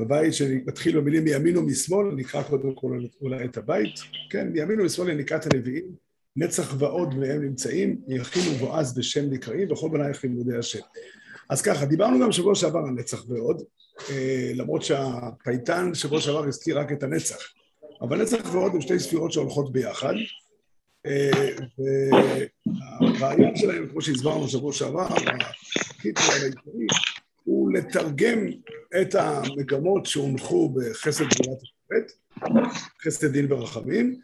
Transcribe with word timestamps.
בבית 0.00 0.34
שמתחיל 0.34 1.00
במילים 1.00 1.24
מימין 1.24 1.56
ומשמאל, 1.56 2.06
נקרא 2.14 2.42
קודם 2.42 2.74
כל 2.74 2.98
אולי 3.20 3.44
את 3.44 3.56
הבית, 3.56 3.94
כן, 4.30 4.48
מימין 4.48 4.80
ומשמאל 4.80 5.08
יניקת 5.08 5.54
הנביאים, 5.54 5.84
נצח 6.36 6.74
ועוד 6.78 7.14
מהם 7.14 7.42
נמצאים, 7.42 8.00
יכין 8.08 8.54
ובועז 8.54 8.98
בשם 8.98 9.30
נקראים, 9.30 9.72
וכל 9.72 9.88
בנייך 9.92 10.24
לימודי 10.24 10.56
השם. 10.56 10.78
אז 11.48 11.62
ככה, 11.62 11.84
דיברנו 11.86 12.24
גם 12.24 12.32
שבוע 12.32 12.54
שעבר 12.54 12.78
על 12.78 12.94
נצח 12.94 13.24
ועוד, 13.28 13.62
למרות 14.54 14.82
שהפייטן 14.82 15.94
שבוע 15.94 16.20
שעבר 16.20 16.44
הזכיר 16.44 16.78
רק 16.78 16.92
את 16.92 17.02
הנצח, 17.02 17.38
אבל 18.00 18.22
נצח 18.22 18.54
ועוד 18.54 18.74
הם 18.74 18.80
שתי 18.80 18.98
ספירות 18.98 19.32
שהולכות 19.32 19.72
ביחד, 19.72 20.14
והרעיון 23.18 23.56
שלהם, 23.56 23.88
כמו 23.88 24.02
שהסברנו 24.02 24.48
שבוע 24.48 24.72
שעבר, 24.72 25.08
הוא 27.44 27.72
לתרגם 27.72 28.38
את 29.00 29.14
המגמות 29.14 30.06
שהונחו 30.06 30.68
בחסד 30.68 31.24
גבולת 31.24 31.58
השופט, 31.62 32.12
חסד 33.02 33.32
דין 33.32 33.52
ורחמים, 33.52 34.20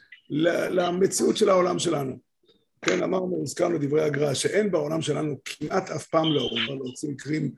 למציאות 0.70 1.36
של 1.36 1.48
העולם 1.48 1.78
שלנו. 1.78 2.18
כן, 2.82 3.02
אמרנו, 3.02 3.42
הזכרנו 3.42 3.78
דברי 3.78 4.02
הגר"א, 4.02 4.34
שאין 4.34 4.70
בעולם 4.70 5.02
שלנו 5.02 5.36
כמעט 5.44 5.90
אף 5.90 6.06
פעם 6.06 6.32
לא, 6.32 6.50
להוציא 6.68 7.08
מקרים 7.08 7.50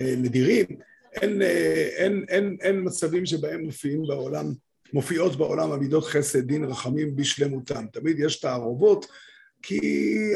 נדירים, 0.00 0.66
אין, 1.12 1.42
אין, 1.96 2.24
אין, 2.28 2.56
אין 2.60 2.80
מצבים 2.84 3.26
שבהם 3.26 3.60
מופיעים 3.60 4.02
בעולם, 4.08 4.46
מופיעות 4.92 5.36
בעולם 5.36 5.72
עמידות 5.72 6.04
חסד, 6.04 6.40
דין, 6.40 6.64
רחמים 6.64 7.16
בשלמותם. 7.16 7.84
תמיד 7.92 8.20
יש 8.20 8.40
תערובות, 8.40 9.06
כי 9.62 9.80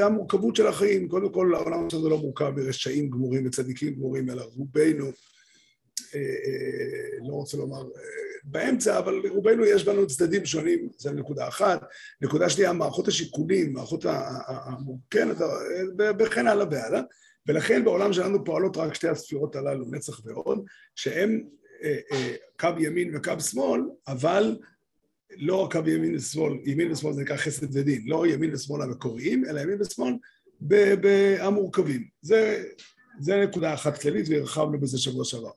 המורכבות 0.00 0.56
של 0.56 0.66
החיים, 0.66 1.08
קודם 1.08 1.32
כל 1.32 1.54
העולם 1.54 1.90
שלנו 1.90 2.08
לא 2.08 2.18
מורכב 2.18 2.52
ברשעים 2.56 3.10
גמורים 3.10 3.46
וצדיקים 3.46 3.94
גמורים, 3.94 4.30
אלא 4.30 4.42
רובנו, 4.42 5.06
אה, 6.14 6.20
אה, 6.20 7.18
לא 7.28 7.34
רוצה 7.34 7.56
לומר 7.56 7.82
אה, 7.82 8.00
באמצע, 8.44 8.98
אבל 8.98 9.22
רובנו 9.28 9.64
יש 9.64 9.84
בנו 9.84 10.06
צדדים 10.06 10.44
שונים, 10.44 10.88
זו 10.98 11.12
נקודה 11.12 11.48
אחת. 11.48 11.80
נקודה 12.20 12.50
שנייה, 12.50 12.72
מערכות 12.72 13.08
השיקולים, 13.08 13.72
מערכות 13.72 14.04
המורכנת, 14.46 15.36
וכן 16.18 16.46
הלאה 16.46 16.66
והלאה. 16.70 17.00
ולכן 17.48 17.84
בעולם 17.84 18.12
שלנו 18.12 18.44
פועלות 18.44 18.76
רק 18.76 18.94
שתי 18.94 19.08
הספירות 19.08 19.56
הללו, 19.56 19.84
נצח 19.90 20.20
ועוד, 20.24 20.64
שהן 20.94 21.44
קו 22.60 22.68
ימין 22.78 23.16
וקו 23.16 23.40
שמאל, 23.40 23.80
אבל 24.08 24.56
לא 25.36 25.64
רק 25.64 25.72
קו 25.72 25.88
ימין 25.88 26.16
ושמאל, 26.16 26.52
ימין 26.64 26.92
ושמאל 26.92 27.12
זה 27.12 27.22
נקרא 27.22 27.36
חסד 27.36 27.76
ודין, 27.76 28.02
לא 28.06 28.26
ימין 28.26 28.54
ושמאל 28.54 28.82
המקוריים, 28.82 29.44
אלא 29.44 29.60
ימין 29.60 29.78
ושמאל 29.80 30.14
המורכבים. 31.40 32.04
זה, 32.22 32.64
זה 33.20 33.36
נקודה 33.36 33.74
אחת 33.74 34.00
כללית 34.00 34.26
והרחבנו 34.28 34.80
בזה 34.80 34.98
שבוע 34.98 35.24
שעבר. 35.24 35.50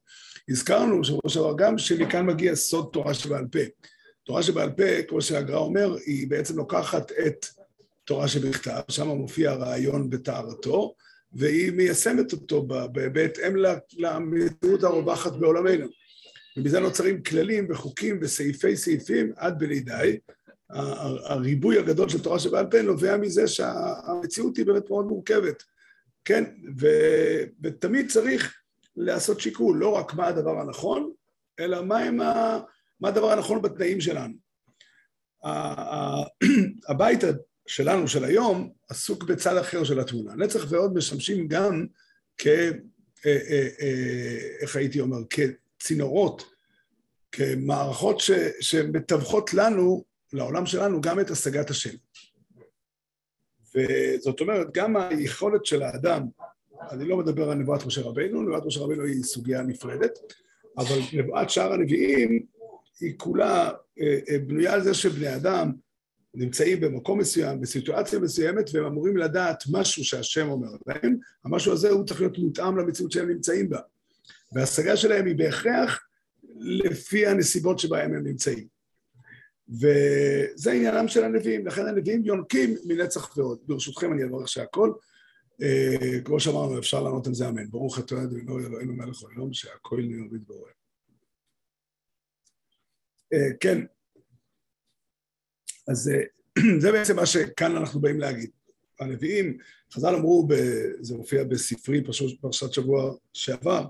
הזכרנו 0.49 1.03
שבוע 1.03 1.21
שעבר 1.27 1.53
גם 1.57 1.77
שמכאן 1.77 2.25
מגיע 2.25 2.55
סוד 2.55 2.89
תורה 2.93 3.13
שבעל 3.13 3.45
פה. 3.51 3.59
תורה 4.23 4.43
שבעל 4.43 4.69
פה, 4.69 5.03
כמו 5.07 5.21
שהגר"א 5.21 5.57
אומר, 5.57 5.95
היא 6.05 6.27
בעצם 6.27 6.57
לוקחת 6.57 7.11
את 7.11 7.45
תורה 8.03 8.27
שבכתב, 8.27 8.79
שם 8.89 9.07
מופיע 9.07 9.51
הרעיון 9.51 10.09
בטהרתו, 10.09 10.95
והיא 11.33 11.71
מיישמת 11.71 12.31
אותו 12.31 12.67
בהתאם 13.13 13.55
למציאות 13.97 14.83
הרווחת 14.83 15.31
בעולמנו. 15.31 15.87
ומזה 16.59 16.79
נוצרים 16.79 17.23
כללים 17.23 17.67
וחוקים 17.69 18.19
וסעיפי 18.21 18.77
סעיפים 18.77 19.31
עד 19.35 19.59
בלי 19.59 19.79
די. 19.79 20.19
הריבוי 20.69 21.79
הגדול 21.79 22.09
של 22.09 22.23
תורה 22.23 22.39
שבעל 22.39 22.65
פה 22.71 22.81
נובע 22.81 23.17
מזה 23.17 23.47
שהמציאות 23.47 24.57
היא 24.57 24.65
באמת 24.65 24.89
מאוד 24.89 25.05
מורכבת, 25.05 25.63
כן? 26.25 26.43
ו, 26.79 26.87
ותמיד 27.63 28.09
צריך 28.11 28.59
לעשות 28.95 29.39
שיקול, 29.39 29.77
לא 29.77 29.89
רק 29.89 30.13
מה 30.13 30.27
הדבר 30.27 30.59
הנכון, 30.59 31.11
אלא 31.59 31.85
מה, 31.85 31.99
ה, 31.99 32.59
מה 32.99 33.07
הדבר 33.07 33.31
הנכון 33.31 33.61
בתנאים 33.61 34.01
שלנו. 34.01 34.33
הבית 36.89 37.19
שלנו, 37.67 38.07
של 38.07 38.23
היום, 38.23 38.71
עסוק 38.89 39.23
בצד 39.23 39.57
אחר 39.57 39.83
של 39.83 39.99
התמונה. 39.99 40.35
נצח 40.35 40.65
ועוד 40.71 40.93
משמשים 40.93 41.47
גם 41.47 41.85
כ... 42.37 42.47
אה, 43.25 43.37
אה, 43.49 43.67
אה, 43.81 44.37
איך 44.61 44.75
הייתי 44.75 44.99
אומר? 44.99 45.17
כצינורות, 45.79 46.45
כמערכות 47.31 48.19
ש, 48.19 48.31
שמתווכות 48.61 49.53
לנו, 49.53 50.03
לעולם 50.33 50.65
שלנו, 50.65 51.01
גם 51.01 51.19
את 51.19 51.29
השגת 51.29 51.69
השם. 51.69 51.95
וזאת 53.75 54.41
אומרת, 54.41 54.67
גם 54.73 54.95
היכולת 54.95 55.65
של 55.65 55.81
האדם, 55.83 56.27
אני 56.91 57.05
לא 57.05 57.17
מדבר 57.17 57.49
על 57.49 57.57
נבואת 57.57 57.85
משה 57.85 58.01
רבינו, 58.01 58.41
נבואת 58.41 58.65
משה 58.65 58.79
רבינו 58.79 59.03
היא 59.03 59.23
סוגיה 59.23 59.61
נפרדת, 59.61 60.19
אבל 60.77 60.99
נבואת 61.13 61.49
שאר 61.49 61.73
הנביאים 61.73 62.45
היא 62.99 63.13
כולה 63.17 63.71
אה, 64.01 64.19
אה, 64.29 64.39
בנויה 64.39 64.73
על 64.73 64.83
זה 64.83 64.93
שבני 64.93 65.35
אדם 65.35 65.71
נמצאים 66.33 66.79
במקום 66.79 67.19
מסוים, 67.19 67.61
בסיטואציה 67.61 68.19
מסוימת, 68.19 68.69
והם 68.73 68.85
אמורים 68.85 69.17
לדעת 69.17 69.63
משהו 69.71 70.03
שהשם 70.03 70.49
אומר 70.49 70.69
להם, 70.87 71.17
המשהו 71.45 71.73
הזה 71.73 71.89
הוא 71.89 72.05
צריך 72.05 72.21
להיות 72.21 72.37
מותאם 72.37 72.77
למציאות 72.77 73.11
שהם 73.11 73.29
נמצאים 73.29 73.69
בה. 73.69 73.79
וההשגה 74.51 74.97
שלהם 74.97 75.25
היא 75.25 75.35
בהכרח 75.35 76.07
לפי 76.59 77.27
הנסיבות 77.27 77.79
שבהם 77.79 78.13
הם 78.13 78.27
נמצאים. 78.27 78.67
וזה 79.69 80.71
עניינם 80.71 81.07
של 81.07 81.23
הנביאים, 81.23 81.67
לכן 81.67 81.87
הנביאים 81.87 82.25
יונקים 82.25 82.75
מנצח 82.85 83.37
ועוד. 83.37 83.59
ברשותכם 83.65 84.13
אני 84.13 84.23
אברך 84.23 84.47
שהכל. 84.47 84.93
אה, 85.61 86.21
כמו 86.25 86.39
שאמרנו, 86.39 86.79
אפשר 86.79 87.03
לענות 87.03 87.27
על 87.27 87.33
זה 87.33 87.49
אמן. 87.49 87.69
ברוך 87.69 87.99
אתה 87.99 88.23
אדוני 88.23 88.65
אלוהינו 88.65 88.93
מלך 88.93 89.23
העולם, 89.23 89.53
שהכל 89.53 90.01
נהיה 90.01 90.23
מתבורר. 90.31 90.71
אה, 93.33 93.57
כן, 93.59 93.85
אז 95.87 96.09
אה, 96.09 96.23
זה 96.81 96.91
בעצם 96.91 97.15
מה 97.15 97.25
שכאן 97.25 97.75
אנחנו 97.75 98.01
באים 98.01 98.19
להגיד. 98.19 98.49
הנביאים, 98.99 99.57
חז"ל 99.93 100.15
אמרו, 100.15 100.47
זה 100.99 101.17
מופיע 101.17 101.43
בספרי 101.43 102.03
פרשת 102.41 102.73
שבוע 102.73 103.15
שעבר, 103.33 103.85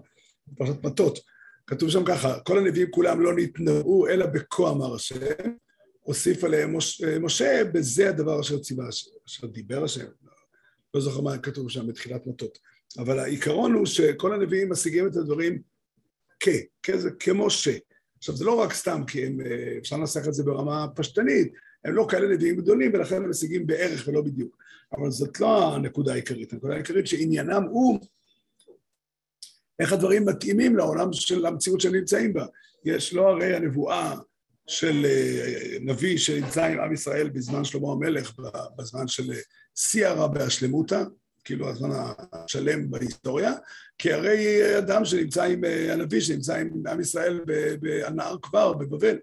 פרשת 0.58 0.84
מטות, 0.84 1.20
כתוב 1.68 1.90
שם 1.90 2.06
ככה, 2.06 2.40
כל 2.40 2.58
הנביאים 2.58 2.92
כולם 2.92 3.22
לא 3.22 3.36
נתנאו 3.36 4.08
אלא 4.08 4.26
בכה 4.26 4.70
אמר 4.70 4.96
השם, 4.96 5.52
הוסיף 6.02 6.44
עליהם 6.44 6.78
משה, 6.78 7.20
משה 7.20 7.62
בזה 7.74 8.10
הדבר 8.10 8.42
אשר 8.42 8.60
ציווה, 8.60 8.90
אשר 9.28 9.48
דיבר 9.48 9.84
השם, 9.84 10.06
לא 10.94 11.02
זוכר 11.02 11.22
מה 11.22 11.38
כתוב 11.38 11.70
שם 11.70 11.88
בתחילת 11.88 12.28
מטות, 12.28 12.58
אבל 12.98 13.20
העיקרון 13.20 13.74
הוא 13.74 13.86
שכל 13.86 14.34
הנביאים 14.34 14.72
משיגים 14.72 15.08
את 15.08 15.16
הדברים 15.16 15.62
כ, 16.40 16.50
כ 16.84 16.90
זה 16.96 17.10
כמשה. 17.20 17.78
עכשיו 18.18 18.36
זה 18.36 18.46
לא 18.46 18.60
רק 18.60 18.74
סתם 18.74 19.02
כי 19.08 19.26
הם, 19.26 19.38
אפשר 19.78 19.98
לנסח 19.98 20.28
את 20.28 20.34
זה 20.34 20.44
ברמה 20.44 20.88
פשטנית, 20.96 21.54
הם 21.86 21.94
לא 21.94 22.08
כאלה 22.10 22.28
נביאים 22.28 22.56
גדולים 22.56 22.92
ולכן 22.94 23.16
הם 23.16 23.30
משיגים 23.30 23.68
בערך 23.68 24.08
ולא 24.08 24.22
בדיוק, 24.22 24.58
אבל 24.98 25.12
זאת 25.12 25.40
לא 25.40 25.76
הנקודה 25.76 26.12
העיקרית, 26.12 26.54
הנקודה 26.54 26.74
העיקרית 26.74 27.08
שעניינם 27.08 27.64
הוא 27.64 28.00
איך 29.80 29.94
הדברים 29.94 30.26
מתאימים 30.26 30.76
לעולם 30.76 31.14
של 31.14 31.46
המציאות 31.46 31.82
שהם 31.82 31.96
נמצאים 31.96 32.34
בה. 32.34 32.46
יש 32.86 33.14
לא 33.14 33.28
הרי 33.28 33.56
הנבואה 33.56 34.16
של 34.68 35.06
אה, 35.06 35.78
נביא 35.82 36.18
שנמצא 36.18 36.66
עם 36.66 36.80
עם 36.80 36.94
ישראל 36.94 37.30
בזמן 37.30 37.64
שלמה 37.64 37.92
המלך, 37.92 38.34
בזמן 38.78 39.08
של 39.08 39.32
אה, 39.32 39.40
שיא 39.76 40.08
הרע 40.08 40.28
בהשלמותה, 40.28 41.04
כאילו 41.44 41.70
הזמן 41.70 41.90
השלם 42.34 42.92
בהיסטוריה, 42.92 43.54
כי 43.98 44.14
הרי 44.14 44.78
אדם 44.78 45.06
שנמצא 45.06 45.44
עם, 45.44 45.66
אה, 45.66 45.94
הנביא 45.94 46.22
שנמצא 46.22 46.56
עם 46.56 46.70
עם 46.88 47.02
ישראל 47.02 47.40
בנהר 47.80 48.36
כבר, 48.42 48.74
בבבל. 48.74 49.18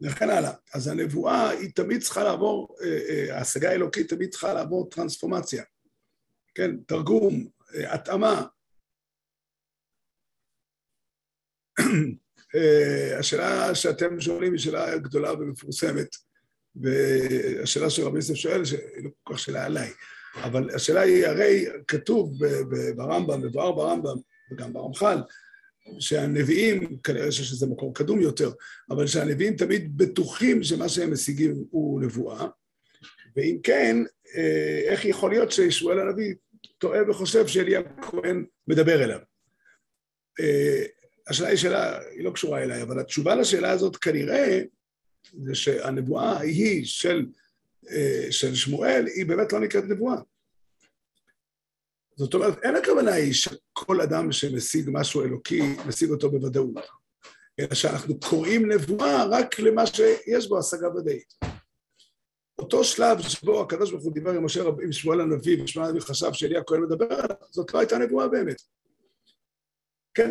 וכן 0.00 0.30
הלאה. 0.30 0.52
אז 0.74 0.88
הנבואה 0.88 1.48
היא 1.50 1.70
תמיד 1.74 2.02
צריכה 2.02 2.24
לעבור, 2.24 2.76
ההשגה 3.30 3.70
האלוקית 3.70 4.08
תמיד 4.08 4.30
צריכה 4.30 4.54
לעבור 4.54 4.88
טרנספורמציה. 4.90 5.62
כן, 6.54 6.76
תרגום, 6.86 7.46
התאמה, 7.74 8.44
השאלה 13.18 13.74
שאתם 13.74 14.20
שואלים 14.20 14.52
היא 14.52 14.60
שאלה 14.60 14.98
גדולה 14.98 15.32
ומפורסמת, 15.32 16.16
והשאלה 16.76 17.90
שרבי 17.90 18.18
יוסף 18.18 18.34
שואל, 18.34 18.62
היא 18.96 19.04
לא 19.04 19.10
כל 19.22 19.34
כך 19.34 19.40
שאלה 19.40 19.64
עליי, 19.64 19.90
אבל 20.36 20.70
השאלה 20.74 21.00
היא, 21.00 21.26
הרי 21.26 21.66
כתוב 21.88 22.38
ברמב"ם, 22.96 23.42
מבואר 23.42 23.72
ברמב"ם, 23.72 24.16
וגם 24.52 24.72
ברמח"ל, 24.72 25.18
שהנביאים, 25.98 26.98
כנראה 26.98 27.32
שיש 27.32 27.52
לזה 27.52 27.66
מקור 27.66 27.94
קדום 27.94 28.20
יותר, 28.20 28.50
אבל 28.90 29.06
שהנביאים 29.06 29.56
תמיד 29.56 29.96
בטוחים 29.98 30.62
שמה 30.62 30.88
שהם 30.88 31.12
משיגים 31.12 31.64
הוא 31.70 32.00
נבואה, 32.00 32.46
ואם 33.36 33.58
כן, 33.62 33.96
אה, 34.36 34.82
איך 34.84 35.04
יכול 35.04 35.30
להיות 35.30 35.52
שישמעאל 35.52 35.98
הנביא 36.00 36.34
טועה 36.78 37.10
וחושב 37.10 37.46
שאליה 37.46 37.80
כהן 38.02 38.44
מדבר 38.68 39.04
אליו? 39.04 39.18
השאלה 41.28 41.48
היא 41.48 41.56
שאלה, 41.56 41.98
היא 41.98 42.24
לא 42.24 42.30
קשורה 42.30 42.62
אליי, 42.62 42.82
אבל 42.82 43.00
התשובה 43.00 43.34
לשאלה 43.34 43.70
הזאת 43.70 43.96
כנראה 43.96 44.60
זה 45.44 45.54
שהנבואה 45.54 46.40
היא 46.40 46.84
של, 46.84 47.26
אה, 47.90 48.26
של 48.30 48.54
שמואל, 48.54 49.06
היא 49.14 49.26
באמת 49.26 49.52
לא 49.52 49.60
נקראת 49.60 49.84
נבואה. 49.84 50.16
זאת 52.16 52.34
אומרת, 52.34 52.58
אין 52.62 52.76
הכוונה 52.76 53.12
היא 53.12 53.32
שכל 53.32 54.00
אדם 54.00 54.32
שמשיג 54.32 54.88
משהו 54.92 55.22
אלוקי, 55.22 55.62
משיג 55.86 56.10
אותו 56.10 56.30
בוודאות. 56.30 56.74
אלא 57.60 57.74
שאנחנו 57.74 58.20
קוראים 58.20 58.72
נבואה 58.72 59.24
רק 59.24 59.58
למה 59.60 59.86
שיש 59.86 60.48
בו 60.48 60.58
השגה 60.58 60.88
ודאית. 60.88 61.34
אותו 62.58 62.84
שלב 62.84 63.20
שבו 63.20 63.62
הקדוש 63.62 63.90
ברוך 63.90 64.04
הוא 64.04 64.12
דיבר 64.12 64.30
עם 64.30 64.44
משה 64.44 64.62
עם 64.82 64.92
שמואל 64.92 65.20
הנביא, 65.20 65.62
ושמואל 65.62 65.86
הנביא 65.86 66.00
חשב 66.00 66.32
שאלי 66.32 66.56
הכהן 66.56 66.82
מדבר 66.82 67.14
עליו, 67.14 67.36
זאת 67.50 67.74
לא 67.74 67.78
הייתה 67.78 67.98
נבואה 67.98 68.28
באמת. 68.28 68.62
כן, 70.14 70.30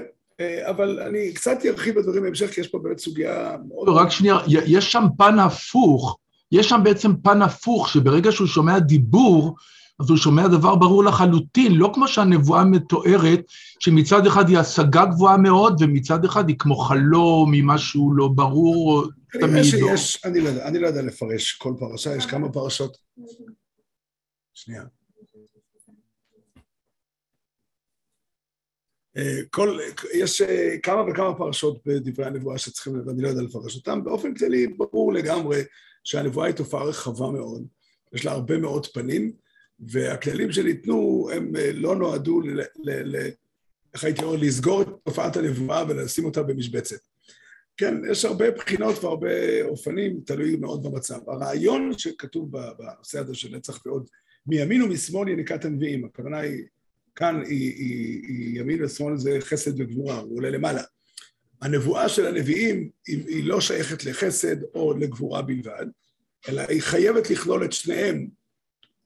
אבל 0.69 0.99
אני 0.99 1.33
קצת 1.33 1.57
ארחיב 1.65 1.99
בדברים 1.99 2.23
בהמשך, 2.23 2.53
כי 2.53 2.61
יש 2.61 2.67
פה 2.67 2.79
באמת 2.79 2.99
סוגיה 2.99 3.55
מאוד... 3.67 3.87
לא, 3.87 3.93
רק 3.93 4.11
שנייה, 4.11 4.37
יש 4.47 4.91
שם 4.91 5.03
פן 5.17 5.39
הפוך, 5.39 6.17
יש 6.51 6.69
שם 6.69 6.81
בעצם 6.83 7.11
פן 7.23 7.41
הפוך, 7.41 7.89
שברגע 7.89 8.31
שהוא 8.31 8.47
שומע 8.47 8.79
דיבור, 8.79 9.55
אז 9.99 10.09
הוא 10.09 10.17
שומע 10.17 10.47
דבר 10.47 10.75
ברור 10.75 11.03
לחלוטין, 11.03 11.75
לא 11.75 11.91
כמו 11.93 12.07
שהנבואה 12.07 12.63
מתוארת, 12.63 13.41
שמצד 13.79 14.25
אחד 14.25 14.49
היא 14.49 14.57
השגה 14.57 15.05
גבוהה 15.05 15.37
מאוד, 15.37 15.81
ומצד 15.81 16.25
אחד 16.25 16.49
היא 16.49 16.55
כמו 16.59 16.75
חלום, 16.75 17.51
ממשהו 17.51 18.13
לא 18.13 18.27
ברור, 18.27 19.05
תמיד 19.31 19.55
לא. 19.55 19.63
שיש, 19.63 20.25
אני 20.25 20.41
לא 20.41 20.49
אני 20.49 20.79
לא 20.79 20.87
יודע 20.87 21.01
לפרש 21.01 21.51
כל 21.51 21.73
פרשה, 21.79 22.15
יש 22.15 22.25
כמה 22.25 22.49
פרשות. 22.49 22.97
שנייה. 24.53 24.83
כל, 29.49 29.79
יש 30.13 30.41
אה, 30.41 30.75
כמה 30.83 31.11
וכמה 31.11 31.37
פרשות 31.37 31.87
בדברי 31.87 32.25
הנבואה 32.25 32.57
שצריכים, 32.57 33.07
ואני 33.07 33.21
לא 33.21 33.27
יודע 33.27 33.41
לפרש 33.41 33.75
אותם. 33.75 34.03
באופן 34.03 34.33
כללי, 34.33 34.67
ברור 34.67 35.13
לגמרי 35.13 35.61
שהנבואה 36.03 36.47
היא 36.47 36.55
תופעה 36.55 36.83
רחבה 36.83 37.31
מאוד, 37.31 37.65
יש 38.13 38.25
לה 38.25 38.31
הרבה 38.31 38.57
מאוד 38.57 38.85
פנים, 38.85 39.31
והכללים 39.79 40.51
שניתנו 40.51 41.29
הם 41.33 41.55
אה, 41.55 41.71
לא 41.73 41.95
נועדו, 41.95 42.41
ל, 42.41 42.59
ל, 42.59 43.17
ל, 43.17 43.29
איך 43.93 44.03
הייתי 44.03 44.23
אומר, 44.23 44.35
לסגור 44.35 44.81
את 44.81 44.87
תופעת 45.03 45.37
הנבואה 45.37 45.83
ולשים 45.89 46.25
אותה 46.25 46.43
במשבצת. 46.43 46.99
כן, 47.77 47.95
יש 48.11 48.25
הרבה 48.25 48.51
בחינות 48.51 49.03
והרבה 49.03 49.61
אופנים, 49.63 50.19
תלוי 50.25 50.55
מאוד 50.55 50.83
במצב. 50.83 51.29
הרעיון 51.29 51.91
שכתוב 51.97 52.51
בנושא 52.51 53.19
הזה 53.19 53.35
של 53.35 53.55
נצח 53.55 53.85
ועוד, 53.85 54.09
מימין 54.47 54.81
ומשמאל 54.81 55.29
יניקת 55.29 55.65
הנביאים, 55.65 56.05
הכוונה 56.05 56.39
היא, 56.39 56.63
כאן 57.21 57.41
היא, 57.45 57.75
היא, 57.75 58.21
היא 58.27 58.59
ימין 58.59 58.83
ושמאל 58.83 59.17
זה 59.17 59.37
חסד 59.39 59.81
וגבורה, 59.81 60.19
הוא 60.19 60.37
עולה 60.37 60.49
למעלה. 60.49 60.81
הנבואה 61.61 62.09
של 62.09 62.27
הנביאים 62.27 62.89
היא, 63.07 63.23
היא 63.27 63.43
לא 63.43 63.61
שייכת 63.61 64.05
לחסד 64.05 64.63
או 64.63 64.93
לגבורה 64.97 65.41
בלבד, 65.41 65.85
אלא 66.49 66.61
היא 66.61 66.81
חייבת 66.81 67.29
לכלול 67.29 67.65
את 67.65 67.73
שניהם 67.73 68.27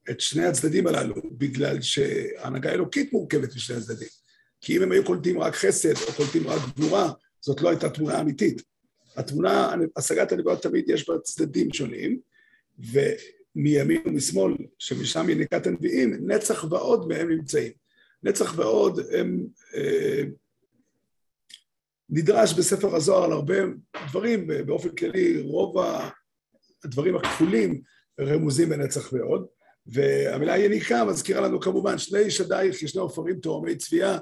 את 0.09 0.19
שני 0.19 0.45
הצדדים 0.45 0.87
הללו, 0.87 1.15
בגלל 1.31 1.81
שהנהגה 1.81 2.71
אלוקית 2.71 3.13
מורכבת 3.13 3.55
משני 3.55 3.75
הצדדים. 3.75 4.07
כי 4.61 4.77
אם 4.77 4.81
הם 4.81 4.91
היו 4.91 5.05
קולטים 5.05 5.39
רק 5.39 5.55
חסד 5.55 5.93
או 6.07 6.13
קולטים 6.13 6.47
רק 6.47 6.61
גבורה, 6.77 7.11
זאת 7.41 7.61
לא 7.61 7.69
הייתה 7.69 7.89
תמונה 7.89 8.21
אמיתית. 8.21 8.61
התמונה, 9.15 9.75
השגת 9.95 10.31
הנבואות 10.31 10.63
תמיד 10.63 10.89
יש 10.89 11.09
בה 11.09 11.19
צדדים 11.19 11.73
שונים, 11.73 12.19
ומימין 12.79 14.01
ומשמאל, 14.05 14.53
שמשם 14.79 15.27
היא 15.27 15.37
נקת 15.37 15.67
הנביאים, 15.67 16.27
נצח 16.27 16.63
ועוד 16.69 17.07
מהם 17.07 17.29
נמצאים. 17.29 17.84
נצח 18.25 18.53
ועוד 18.57 18.99
הם... 19.11 19.45
אה, 19.75 20.23
נדרש 22.09 22.53
בספר 22.53 22.95
הזוהר 22.95 23.23
על 23.23 23.31
הרבה 23.31 23.55
דברים, 24.09 24.47
באופן 24.65 24.89
כללי 24.89 25.41
רוב 25.41 25.75
הדברים 26.83 27.15
הכפולים 27.15 27.81
רמוזים 28.19 28.69
בנצח 28.69 29.13
ועוד. 29.13 29.45
והמילה 29.87 30.57
יניקה 30.57 31.05
מזכירה 31.05 31.41
לנו 31.41 31.59
כמובן 31.59 31.97
שני 31.97 32.31
שדייך, 32.31 32.83
ישני 32.83 33.01
עופרים 33.01 33.39
תאומי 33.39 33.75
צביעה, 33.75 34.17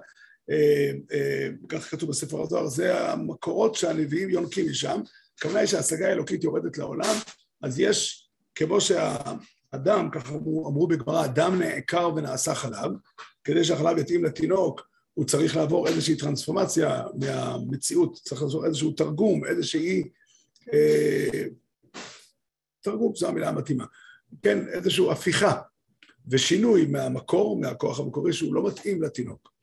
אה, 0.49 0.91
אה, 1.11 1.49
כך 1.69 1.91
כתוב 1.91 2.09
בספר 2.09 2.41
הזוהר, 2.41 2.67
זה 2.67 3.11
המקורות 3.11 3.75
שהנביאים 3.75 4.29
יונקים 4.29 4.65
משם, 4.69 5.01
הכוונה 5.38 5.59
היא 5.59 5.67
שההשגה 5.67 6.07
האלוקית 6.07 6.44
יורדת 6.44 6.77
לעולם, 6.77 7.15
אז 7.63 7.79
יש, 7.79 8.29
כמו 8.56 8.81
שהאדם, 8.81 10.09
ככה 10.11 10.35
אמרו, 10.35 10.69
אמרו 10.69 10.88
בגמרא, 10.88 11.25
אדם 11.25 11.59
נעקר 11.59 12.09
ונעשה 12.15 12.56
חלב, 12.56 12.91
כדי 13.44 13.63
שהחלב 13.63 13.98
יתאים 13.98 14.24
לתינוק, 14.24 14.81
הוא 15.13 15.25
צריך 15.25 15.56
לעבור 15.56 15.88
איזושהי 15.88 16.18
טרנספורמציה 16.18 17.04
מהמציאות, 17.19 18.13
צריך 18.13 18.44
לעשות 18.44 18.66
איזשהו 18.66 18.92
תרגום, 18.92 19.45
איזושהי... 19.45 20.04
אה, 20.74 21.44
תרגום 22.81 23.16
זו 23.16 23.28
המילה 23.28 23.50
המתאימה. 23.50 23.86
כן, 24.42 24.68
איזושהי 24.68 25.12
הפיכה 25.12 25.62
ושינוי 26.28 26.86
מהמקור, 26.86 27.60
מהכוח 27.60 28.00
המקורי 28.00 28.34
שהוא 28.34 28.56
לא 28.56 28.68
מתאים 28.68 29.01
לתינוק. 29.01 29.54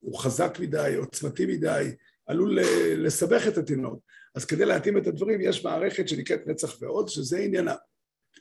הוא 0.00 0.18
חזק 0.18 0.58
מדי, 0.60 0.94
עוצמתי 0.98 1.46
מדי, 1.46 1.94
עלול 2.26 2.58
לסבך 2.96 3.48
את 3.48 3.58
התינוק. 3.58 4.00
אז 4.34 4.44
כדי 4.44 4.64
להתאים 4.64 4.98
את 4.98 5.06
הדברים 5.06 5.40
יש 5.40 5.64
מערכת 5.64 6.08
שנקראת 6.08 6.46
נצח 6.46 6.82
ועוד, 6.82 7.08
שזה 7.08 7.38
עניינה. 7.38 7.74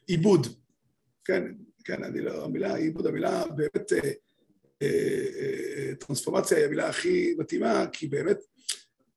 עיבוד. 0.07 0.47
כן, 1.25 1.43
כן, 1.83 2.03
אני 2.03 2.21
לא, 2.21 2.45
המילה 2.45 2.75
עיבוד, 2.75 3.07
המילה 3.07 3.43
באמת, 3.55 3.93
אה, 3.93 4.11
טרנספורמציה 5.99 6.57
היא 6.57 6.65
המילה 6.65 6.89
הכי 6.89 7.35
מתאימה, 7.37 7.85
כי 7.91 8.07
באמת, 8.07 8.37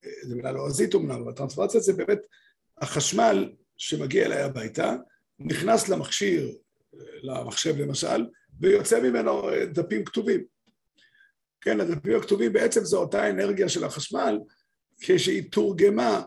אה, 0.05 0.11
זו 0.23 0.37
מילה 0.37 0.53
לועזית 0.53 0.95
לא 0.95 0.99
אומנם, 0.99 1.23
אבל 1.23 1.33
טרנספורמציה 1.33 1.81
זה 1.81 1.93
באמת 1.93 2.19
החשמל 2.79 3.53
שמגיע 3.77 4.27
אליי 4.27 4.43
הביתה, 4.43 4.97
נכנס 5.39 5.89
למכשיר, 5.89 6.57
למחשב 7.23 7.77
למשל, 7.79 8.27
ויוצא 8.61 9.01
ממנו 9.01 9.51
דפים 9.73 10.05
כתובים. 10.05 10.45
כן, 11.61 11.81
הדפים 11.81 12.17
הכתובים 12.17 12.53
בעצם 12.53 12.85
זו 12.85 13.01
אותה 13.01 13.31
אנרגיה 13.31 13.69
של 13.69 13.85
החשמל, 13.85 14.39
כשהיא 15.01 15.51
תורגמה 15.51 16.23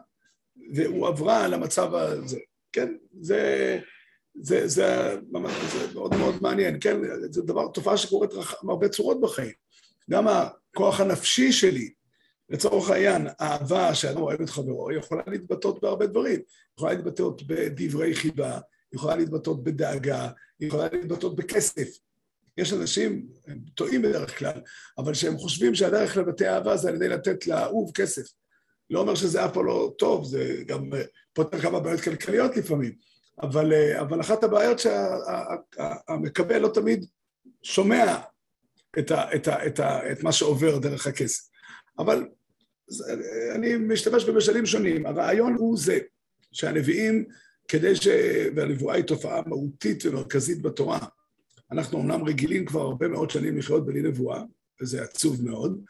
והועברה 0.74 1.48
למצב 1.48 1.96
הזה. 1.96 2.40
כן, 2.72 2.94
זה, 3.22 3.80
זה, 4.36 4.68
זה, 4.68 5.18
זה 5.72 5.94
מאוד 5.94 6.16
מאוד 6.16 6.36
מעניין, 6.42 6.78
כן, 6.82 6.98
זה 7.30 7.42
דבר, 7.42 7.68
תופעה 7.68 7.98
שקורית 7.98 8.32
בהרבה 8.64 8.90
צורות 8.90 9.22
בחיים. 9.22 9.54
גם 10.10 10.28
הכוח 10.28 11.00
הנפשי 11.00 11.52
שלי, 11.52 11.94
לצורך 12.50 12.90
העניין, 12.90 13.28
האהבה 13.40 13.96
שאדם 13.96 14.22
אוהב 14.22 14.42
את 14.42 14.50
חברו, 14.50 14.92
יכולה 14.92 15.24
להתבטאות 15.28 15.82
בהרבה 15.82 16.06
דברים. 16.06 16.40
יכולה 16.78 16.94
להתבטאות 16.94 17.48
בדברי 17.48 18.16
חיבה, 18.16 18.60
יכולה 18.94 19.16
להתבטאות 19.16 19.64
בדאגה, 19.64 20.30
יכולה 20.60 20.88
להתבטאות 20.92 21.36
בכסף. 21.36 21.98
יש 22.58 22.74
אנשים, 22.74 23.28
הם 23.48 23.60
טועים 23.76 24.02
בדרך 24.02 24.40
כלל, 24.40 24.62
אבל 24.98 25.14
שהם 25.14 25.38
חושבים 25.38 25.76
שהדרך 25.76 26.18
לבטא 26.18 26.44
אהבה 26.44 26.78
זה 26.78 26.90
על 26.90 26.96
ידי 26.96 27.08
לתת 27.10 27.48
לאהוב 27.48 27.92
כסף. 27.96 28.24
לא 28.90 29.00
אומר 29.00 29.16
שזה 29.16 29.46
אף 29.46 29.54
פעם 29.54 29.66
לא 29.66 29.94
טוב, 29.98 30.26
זה 30.26 30.64
גם 30.68 30.90
פותר 31.34 31.62
כמה 31.62 31.80
בעיות 31.80 32.02
כלכליות 32.02 32.58
לפעמים, 32.58 32.96
אבל, 33.42 33.74
אבל 34.00 34.22
אחת 34.22 34.44
הבעיות 34.44 34.80
שהמקבל 34.80 36.58
לא 36.58 36.72
תמיד 36.74 37.06
שומע 37.64 38.18
את, 39.00 39.12
ה, 39.12 39.36
את, 39.36 39.48
ה, 39.48 39.68
את, 39.68 39.80
ה, 39.80 40.12
את 40.12 40.24
מה 40.24 40.32
שעובר 40.32 40.78
דרך 40.78 41.08
הכסף. 41.08 41.50
אבל 42.00 42.28
אני 43.56 43.78
משתמש 43.78 44.24
במשלים 44.24 44.66
שונים, 44.66 45.06
הרעיון 45.06 45.54
הוא 45.54 45.78
זה, 45.78 46.00
שהנביאים 46.52 47.26
כדי 47.68 47.96
ש... 47.96 48.08
והנבואה 48.56 48.96
היא 48.96 49.04
תופעה 49.04 49.42
מהותית 49.46 50.06
ומרכזית 50.06 50.62
בתורה. 50.62 51.00
אנחנו 51.72 51.98
אומנם 51.98 52.24
רגילים 52.24 52.66
כבר 52.66 52.82
הרבה 52.82 53.08
מאוד 53.08 53.30
שנים 53.30 53.58
לחיות 53.58 53.86
בלי 53.86 54.02
נבואה, 54.02 54.44
וזה 54.82 55.04
עצוב 55.04 55.46
מאוד, 55.46 55.82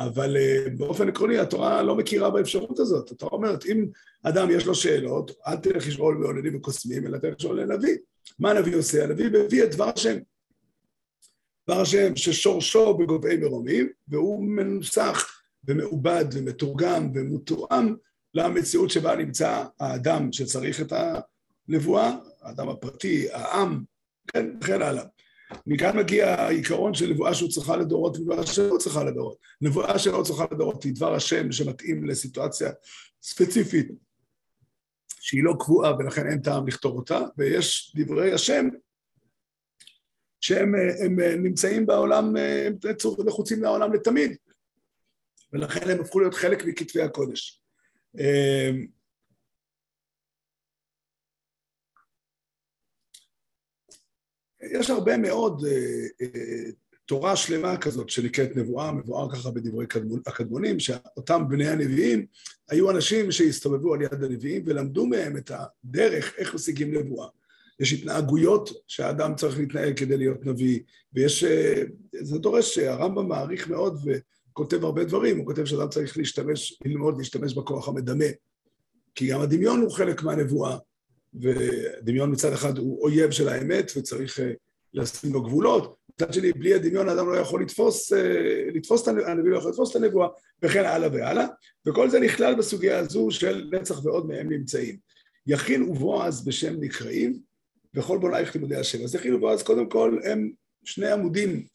אבל 0.00 0.36
uh, 0.36 0.70
באופן 0.78 1.08
עקרוני 1.08 1.38
התורה 1.38 1.82
לא 1.82 1.96
מכירה 1.96 2.30
באפשרות 2.30 2.78
הזאת. 2.78 3.10
התורה 3.10 3.32
אומרת, 3.32 3.66
אם 3.66 3.86
אדם 4.22 4.50
יש 4.50 4.66
לו 4.66 4.74
שאלות, 4.74 5.30
אל 5.46 5.56
תלך 5.56 5.86
לשאול 5.86 6.14
מעוללים 6.14 6.56
וקוסמים, 6.56 7.06
אלא 7.06 7.18
תלך 7.18 7.34
לשאול 7.38 7.60
לנביא. 7.60 7.96
מה 8.38 8.50
הנביא 8.50 8.76
עושה? 8.76 9.04
הנביא 9.04 9.26
מביא 9.28 9.64
את 9.64 9.70
דבר 9.74 9.90
השם. 9.96 10.16
דבר 11.68 11.80
השם 11.80 12.16
ששורשו 12.16 12.94
בגובהי 12.94 13.36
מרומים, 13.36 13.88
והוא 14.08 14.44
מנוסח 14.44 15.42
ומעובד 15.64 16.24
ומתורגם 16.32 17.10
ומותואם 17.14 17.94
למציאות 18.34 18.90
שבה 18.90 19.16
נמצא 19.16 19.64
האדם 19.80 20.32
שצריך 20.32 20.80
את 20.80 20.92
הנבואה, 21.68 22.16
האדם 22.42 22.68
הפרטי, 22.68 23.30
העם, 23.32 23.84
כן, 24.32 24.46
וכן 24.60 24.82
הלאה. 24.82 25.04
מכאן 25.66 25.98
מגיע 25.98 26.28
העיקרון 26.28 26.94
של 26.94 27.06
נבואה 27.10 27.34
שהוא 27.34 27.50
צריכה 27.50 27.76
לדורות 27.76 28.16
ונבואה 28.16 28.46
שלא 28.46 28.76
צריכה 28.78 29.04
לדורות. 29.04 29.36
נבואה 29.60 29.98
שלא 29.98 30.22
צריכה 30.22 30.44
לדורות 30.52 30.84
היא 30.84 30.94
דבר 30.94 31.14
השם 31.14 31.52
שמתאים 31.52 32.04
לסיטואציה 32.04 32.70
ספציפית 33.22 33.88
שהיא 35.20 35.44
לא 35.44 35.54
קבועה 35.60 35.96
ולכן 35.98 36.26
אין 36.30 36.40
טעם 36.40 36.68
לכתוב 36.68 36.96
אותה, 36.96 37.20
ויש 37.38 37.94
דברי 37.96 38.32
השם 38.32 38.68
שהם 40.40 40.74
הם 41.04 41.20
נמצאים 41.42 41.86
בעולם, 41.86 42.36
הם 42.36 42.76
נחוצים 43.26 43.62
לעולם 43.62 43.92
לתמיד, 43.92 44.36
ולכן 45.52 45.90
הם 45.90 46.00
הפכו 46.00 46.20
להיות 46.20 46.34
חלק 46.34 46.64
מכתבי 46.64 47.02
הקודש. 47.02 47.62
יש 54.62 54.90
הרבה 54.90 55.16
מאוד 55.16 55.64
אה, 55.64 56.06
אה, 56.22 56.70
תורה 57.06 57.36
שלמה 57.36 57.76
כזאת 57.76 58.10
שנקראת 58.10 58.56
נבואה, 58.56 58.92
מבואר 58.92 59.32
ככה 59.32 59.50
בדברי 59.50 59.86
הקדמונים, 60.26 60.80
שאותם 60.80 61.42
בני 61.48 61.68
הנביאים 61.68 62.26
היו 62.68 62.90
אנשים 62.90 63.32
שהסתובבו 63.32 63.94
על 63.94 64.02
יד 64.02 64.24
הנביאים 64.24 64.62
ולמדו 64.66 65.06
מהם 65.06 65.36
את 65.36 65.50
הדרך 65.54 66.34
איך 66.38 66.54
משיגים 66.54 66.94
נבואה. 66.94 67.28
יש 67.80 67.92
התנהגויות 67.92 68.70
שהאדם 68.86 69.34
צריך 69.34 69.58
להתנהג 69.58 69.98
כדי 69.98 70.16
להיות 70.16 70.46
נביא, 70.46 70.80
ויש, 71.12 71.44
אה, 71.44 71.82
זה 72.20 72.38
דורש 72.38 72.74
שהרמב"ם 72.74 73.28
מעריך 73.28 73.68
מאוד 73.68 73.98
וכותב 74.04 74.84
הרבה 74.84 75.04
דברים, 75.04 75.38
הוא 75.38 75.46
כותב 75.46 75.64
שאדם 75.64 75.88
צריך 75.88 76.18
להשתמש, 76.18 76.78
ללמוד 76.84 77.18
להשתמש 77.18 77.54
בכוח 77.54 77.88
המדמה, 77.88 78.24
כי 79.14 79.28
גם 79.28 79.40
הדמיון 79.40 79.80
הוא 79.80 79.90
חלק 79.90 80.22
מהנבואה, 80.22 80.76
ודמיון 81.34 82.32
מצד 82.32 82.52
אחד 82.52 82.78
הוא 82.78 83.02
אויב 83.02 83.30
של 83.30 83.48
האמת 83.48 83.92
וצריך 83.96 84.40
אה, 84.40 84.52
לשים 84.94 85.32
לו 85.32 85.42
גבולות, 85.42 85.96
מצד 86.14 86.32
שני, 86.32 86.52
בלי 86.52 86.74
הדמיון 86.74 87.08
האדם 87.08 87.28
לא 87.28 87.36
יכול 87.36 87.62
לתפוס, 87.62 88.12
אה, 88.12 88.68
לתפוס 88.74 89.02
את 89.02 89.08
הנביא 89.08 89.50
לא 89.50 89.58
יכול 89.58 89.70
לתפוס 89.70 89.90
את 89.90 89.96
הנבואה, 89.96 90.28
וכן 90.62 90.84
הלאה 90.84 91.08
והלאה, 91.12 91.46
וכל 91.86 92.10
זה 92.10 92.20
נכלל 92.20 92.54
בסוגיה 92.54 92.98
הזו 92.98 93.30
של 93.30 93.70
נצח 93.72 94.04
ועוד 94.04 94.26
מהם 94.26 94.52
נמצאים. 94.52 94.96
יכין 95.46 95.82
ובועז 95.82 96.44
בשם 96.44 96.74
נקראים, 96.80 97.40
וכל 97.94 98.18
בונייך 98.18 98.54
לימודי 98.54 98.76
השם. 98.76 99.04
אז 99.04 99.14
יכין 99.14 99.34
ובועז 99.34 99.62
קודם 99.62 99.88
כל 99.88 100.18
הם 100.24 100.50
שני 100.84 101.10
עמודים, 101.10 101.66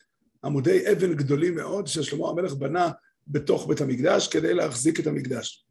עמודי 0.43 0.91
אבן 0.91 1.13
גדולים 1.13 1.55
מאוד, 1.55 1.87
ששלמה 1.87 2.29
המלך 2.29 2.53
בנה 2.53 2.91
בתוך 3.27 3.67
בית 3.67 3.81
המקדש 3.81 4.27
כדי 4.27 4.53
להחזיק 4.53 4.99
את 4.99 5.07
המקדש. 5.07 5.64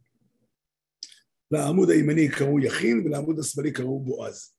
לעמוד 1.55 1.91
הימני 1.91 2.29
קראו 2.29 2.61
יכין 2.61 3.03
ולעמוד 3.05 3.39
השמאלי 3.39 3.73
קראו 3.73 4.01
בועז. 4.01 4.55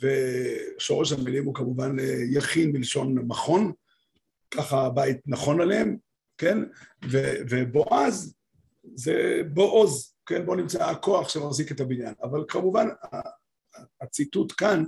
ושורש 0.00 1.12
המילים 1.12 1.44
הוא 1.44 1.54
כמובן 1.54 1.98
אה, 1.98 2.18
יכין 2.30 2.72
מלשון 2.72 3.14
מכון, 3.18 3.72
ככה 4.50 4.86
הבית 4.86 5.16
נכון 5.26 5.60
עליהם, 5.60 5.96
כן? 6.38 6.58
ו, 7.10 7.18
ובועז 7.50 8.34
זה 8.94 9.40
בועוז, 9.52 10.14
כן? 10.26 10.46
בו 10.46 10.54
נמצא 10.54 10.84
הכוח 10.84 11.28
שמחזיק 11.28 11.72
את 11.72 11.80
הבניין. 11.80 12.14
אבל 12.22 12.44
כמובן 12.48 12.88
הציטוט 14.00 14.52
כאן, 14.56 14.84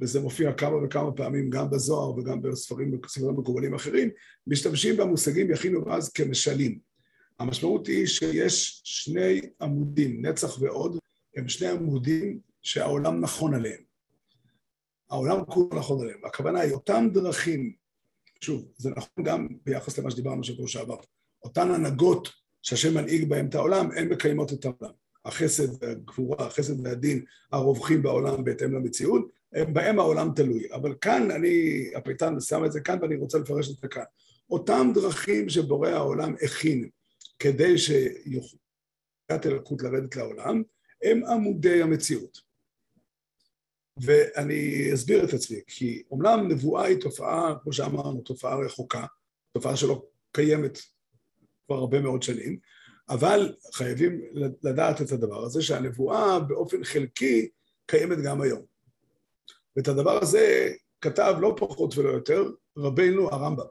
וזה 0.00 0.20
מופיע 0.20 0.52
כמה 0.52 0.84
וכמה 0.84 1.12
פעמים 1.12 1.50
גם 1.50 1.70
בזוהר 1.70 2.10
וגם 2.10 2.42
בספרים 2.42 2.90
בספרים 2.90 3.36
מקובלים 3.36 3.74
אחרים, 3.74 4.10
משתמשים 4.46 4.96
במושגים 4.96 5.50
יכין 5.50 5.76
ובועז 5.76 6.10
כמשלים. 6.12 6.78
המשמעות 7.38 7.86
היא 7.86 8.06
שיש 8.06 8.80
שני 8.84 9.40
עמודים, 9.60 10.26
נצח 10.26 10.62
ועוד, 10.62 10.98
הם 11.36 11.48
שני 11.48 11.68
עמודים 11.68 12.40
שהעולם 12.62 13.20
נכון 13.20 13.54
עליהם. 13.54 13.80
העולם 15.10 15.44
כולו 15.44 15.78
נכון 15.78 16.02
עליהם. 16.02 16.24
הכוונה 16.24 16.60
היא, 16.60 16.72
אותן 16.72 17.10
דרכים, 17.12 17.72
שוב, 18.40 18.68
זה 18.76 18.90
נכון 18.90 19.24
גם 19.24 19.48
ביחס 19.64 19.98
למה 19.98 20.10
שדיברנו 20.10 20.44
שבוע 20.44 20.68
שעבר, 20.68 20.96
אותן 21.44 21.70
הנהגות 21.70 22.28
שהשם 22.62 22.94
מנהיג 22.94 23.28
בהן 23.28 23.46
את 23.46 23.54
העולם, 23.54 23.90
הן 23.96 24.08
מקיימות 24.08 24.52
את 24.52 24.64
העולם. 24.64 24.94
החסד 25.24 25.82
והגבורה, 25.82 26.46
החסד 26.46 26.86
והדין 26.86 27.24
הרווחים 27.52 28.02
בעולם 28.02 28.44
בהתאם 28.44 28.72
למציאות, 28.72 29.30
בהם 29.52 29.98
העולם 29.98 30.30
תלוי. 30.36 30.72
אבל 30.72 30.94
כאן 31.00 31.30
אני, 31.30 31.86
הפייטן 31.96 32.40
שם 32.40 32.64
את 32.64 32.72
זה 32.72 32.80
כאן 32.80 32.98
ואני 33.02 33.16
רוצה 33.16 33.38
לפרש 33.38 33.70
את 33.70 33.76
זה 33.76 33.88
כאן. 33.88 34.02
אותם 34.50 34.90
דרכים 34.94 35.48
שבורא 35.48 35.88
העולם 35.88 36.34
הכין 36.42 36.88
כדי 37.38 37.78
שיוכלו 37.78 38.58
אלוקות 39.46 39.82
לרדת 39.82 40.16
לעולם, 40.16 40.62
הם 41.02 41.24
עמודי 41.24 41.82
המציאות. 41.82 42.38
ואני 44.02 44.90
אסביר 44.94 45.24
את 45.24 45.32
עצמי, 45.32 45.60
כי 45.66 46.02
אומנם 46.10 46.48
נבואה 46.48 46.84
היא 46.84 47.00
תופעה, 47.00 47.54
כמו 47.62 47.72
שאמרנו, 47.72 48.20
תופעה 48.20 48.56
רחוקה, 48.56 49.06
תופעה 49.52 49.76
שלא 49.76 50.06
קיימת 50.32 50.78
כבר 51.66 51.76
הרבה 51.76 52.00
מאוד 52.00 52.22
שנים, 52.22 52.58
אבל 53.08 53.54
חייבים 53.72 54.20
לדעת 54.62 55.02
את 55.02 55.12
הדבר 55.12 55.44
הזה, 55.44 55.62
שהנבואה 55.62 56.40
באופן 56.40 56.84
חלקי 56.84 57.48
קיימת 57.86 58.18
גם 58.24 58.40
היום. 58.40 58.62
ואת 59.76 59.88
הדבר 59.88 60.22
הזה 60.22 60.72
כתב 61.00 61.34
לא 61.40 61.54
פחות 61.58 61.98
ולא 61.98 62.08
יותר 62.08 62.50
רבנו 62.76 63.28
הרמב"ם. 63.30 63.66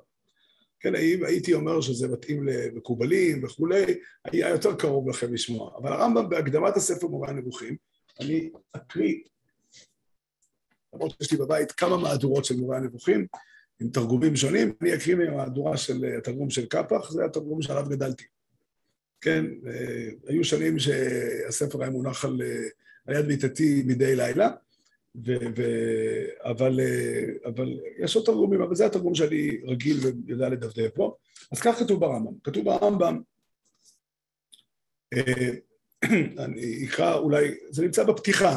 כן, 0.85 0.95
הייתי 0.95 1.53
אומר 1.53 1.81
שזה 1.81 2.07
מתאים 2.07 2.47
למקובלים 2.47 3.43
וכולי, 3.43 3.83
היה 4.25 4.49
יותר 4.49 4.75
קרוב 4.75 5.09
לכם 5.09 5.33
לשמוע. 5.33 5.77
אבל 5.77 5.93
הרמב"ם 5.93 6.29
בהקדמת 6.29 6.77
הספר 6.77 7.07
מורה 7.07 7.29
הנבוכים, 7.29 7.75
אני 8.19 8.49
אקריא 8.71 9.15
למרות 10.93 11.11
שיש 11.11 11.31
לי 11.31 11.37
בבית 11.37 11.71
כמה 11.71 11.97
מהדורות 11.97 12.45
של 12.45 12.55
מורה 12.55 12.77
הנבוכים, 12.77 13.27
עם 13.81 13.89
תרגומים 13.89 14.35
שונים, 14.35 14.73
אני 14.81 14.95
אקריא 14.95 15.15
מהמהדורה 15.15 15.77
של 15.77 16.05
התרגום 16.17 16.49
של 16.49 16.65
קפח, 16.65 17.11
זה 17.11 17.25
התרגום 17.25 17.61
שעליו 17.61 17.85
גדלתי. 17.89 18.23
כן, 19.21 19.45
אה, 19.67 20.09
היו 20.27 20.43
שנים 20.43 20.79
שהספר 20.79 21.81
היה 21.81 21.91
מונח 21.91 22.25
על, 22.25 22.41
אה, 22.41 22.67
על 23.05 23.15
יד 23.15 23.27
מיטתי 23.27 23.83
מדי 23.85 24.15
לילה, 24.15 24.49
ו, 25.25 25.31
ו, 25.57 25.63
אבל, 26.43 26.79
אה, 26.79 27.49
אבל 27.49 27.79
יש 27.99 28.15
עוד 28.15 28.25
תרגומים, 28.25 28.61
אבל 28.61 28.75
זה 28.75 28.85
התרגום 28.85 29.15
שאני 29.15 29.57
רגיל 29.67 29.97
ויודע 30.25 30.49
לדפדף 30.49 30.89
פה. 30.95 31.15
אז 31.51 31.61
כך 31.61 31.79
כתוב 31.79 31.99
ברמב"ם. 31.99 32.33
כתוב 32.43 32.65
ברמב"ם, 32.65 33.21
אני 36.45 36.85
אקרא 36.85 37.15
אולי, 37.15 37.51
זה 37.69 37.83
נמצא 37.83 38.03
בפתיחה, 38.03 38.55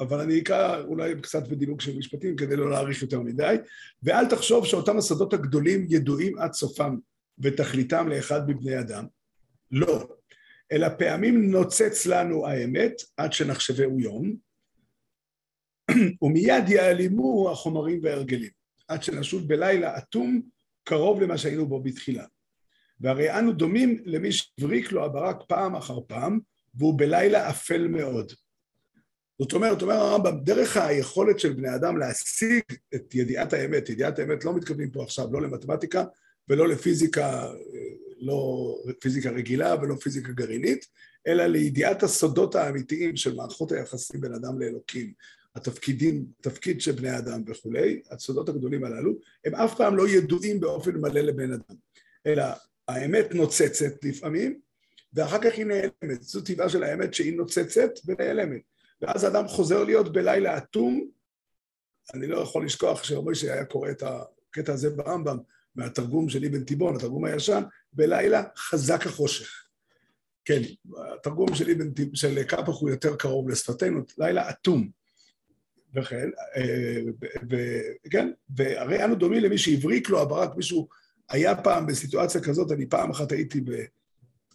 אבל 0.00 0.20
אני 0.20 0.38
אקרא 0.38 0.82
אולי 0.82 1.20
קצת 1.20 1.48
בדילוג 1.48 1.80
של 1.80 1.96
משפטים 1.96 2.36
כדי 2.36 2.56
לא 2.56 2.70
להאריך 2.70 3.02
יותר 3.02 3.20
מדי, 3.20 3.56
ואל 4.02 4.26
תחשוב 4.26 4.66
שאותם 4.66 4.98
הסודות 4.98 5.32
הגדולים 5.32 5.86
ידועים 5.88 6.38
עד 6.38 6.52
סופם 6.52 6.96
ותכליתם 7.38 8.08
לאחד 8.08 8.50
מבני 8.50 8.80
אדם. 8.80 9.06
לא. 9.70 10.08
אלא 10.72 10.88
פעמים 10.98 11.50
נוצץ 11.50 12.06
לנו 12.06 12.46
האמת 12.46 12.92
עד 13.16 13.32
שנחשבהו 13.32 14.00
יום, 14.00 14.36
ומיד 16.22 16.68
ייעלמו 16.68 17.50
החומרים 17.50 18.00
וההרגלים, 18.02 18.50
עד 18.88 19.02
שנשוב 19.02 19.48
בלילה 19.48 19.98
אטום 19.98 20.42
קרוב 20.84 21.22
למה 21.22 21.38
שהיינו 21.38 21.66
בו 21.66 21.82
בתחילה. 21.82 22.24
והרי 23.00 23.38
אנו 23.38 23.52
דומים 23.52 24.02
למי 24.04 24.32
שהבריק 24.32 24.92
לו 24.92 25.04
הברק 25.04 25.36
פעם 25.48 25.76
אחר 25.76 25.98
פעם, 26.06 26.38
והוא 26.74 26.98
בלילה 26.98 27.50
אפל 27.50 27.88
מאוד. 27.88 28.32
זאת 29.40 29.52
אומרת, 29.52 29.82
אומר 29.82 29.94
הרמב"ם, 29.94 30.40
דרך 30.44 30.76
היכולת 30.76 31.40
של 31.40 31.52
בני 31.52 31.74
אדם 31.74 31.98
להשיג 31.98 32.62
את 32.94 33.14
ידיעת 33.14 33.52
האמת, 33.52 33.88
ידיעת 33.88 34.18
האמת 34.18 34.44
לא 34.44 34.56
מתכוונים 34.56 34.90
פה 34.90 35.02
עכשיו 35.02 35.32
לא 35.32 35.42
למתמטיקה 35.42 36.04
ולא 36.48 36.68
לפיזיקה, 36.68 37.50
לא 38.18 38.76
פיזיקה 39.00 39.30
רגילה 39.30 39.74
ולא 39.82 39.94
פיזיקה 39.94 40.32
גרעינית, 40.32 40.86
אלא 41.26 41.46
לידיעת 41.46 42.02
הסודות 42.02 42.54
האמיתיים 42.54 43.16
של 43.16 43.34
מערכות 43.34 43.72
היחסים 43.72 44.20
בין 44.20 44.34
אדם 44.34 44.60
לאלוקים, 44.60 45.12
התפקידים, 45.54 46.26
תפקיד 46.40 46.80
של 46.80 46.92
בני 46.92 47.18
אדם 47.18 47.42
וכולי, 47.46 48.02
הסודות 48.10 48.48
הגדולים 48.48 48.84
הללו, 48.84 49.12
הם 49.44 49.54
אף 49.54 49.76
פעם 49.76 49.96
לא 49.96 50.08
ידועים 50.08 50.60
באופן 50.60 50.96
מלא 50.96 51.20
לבן 51.20 51.52
אדם, 51.52 51.76
אלא 52.26 52.44
האמת 52.88 53.34
נוצצת 53.34 54.04
לפעמים, 54.04 54.60
ואחר 55.12 55.38
כך 55.38 55.54
היא 55.54 55.66
נעלמת. 55.66 56.22
זו 56.22 56.40
טבעה 56.40 56.68
של 56.68 56.82
האמת 56.82 57.14
שהיא 57.14 57.36
נוצצת 57.36 57.90
ונעלמת. 58.06 58.60
ואז 59.00 59.24
האדם 59.24 59.48
חוזר 59.48 59.84
להיות 59.84 60.12
בלילה 60.12 60.58
אטום. 60.58 61.08
אני 62.14 62.26
לא 62.26 62.38
יכול 62.38 62.64
לשכוח 62.64 63.04
שמשה 63.04 63.52
היה 63.52 63.64
קורא 63.64 63.90
את 63.90 64.02
הקטע 64.02 64.72
הזה 64.72 64.90
ברמב"ם, 64.90 65.38
מהתרגום 65.74 66.28
של 66.28 66.44
אבן 66.44 66.64
תיבון, 66.64 66.96
התרגום 66.96 67.24
הישן, 67.24 67.62
בלילה 67.92 68.42
חזק 68.56 69.06
החושך. 69.06 69.66
כן, 70.44 70.60
התרגום 71.14 71.54
של 71.54 71.70
אבן 71.70 71.90
של 72.14 72.42
קפח 72.42 72.80
הוא 72.80 72.90
יותר 72.90 73.16
קרוב 73.16 73.48
לשפתנו, 73.48 74.00
לילה 74.18 74.50
אטום. 74.50 74.99
וכן, 75.94 76.28
וכן, 77.50 78.30
והרי 78.56 79.04
אנו 79.04 79.14
דומים 79.14 79.42
למי 79.42 79.58
שהבריק 79.58 80.08
לו 80.08 80.20
הברק, 80.20 80.56
מישהו 80.56 80.88
היה 81.30 81.62
פעם 81.62 81.86
בסיטואציה 81.86 82.40
כזאת, 82.40 82.72
אני 82.72 82.86
פעם 82.86 83.10
אחת 83.10 83.32
הייתי 83.32 83.60
ב... 83.60 83.70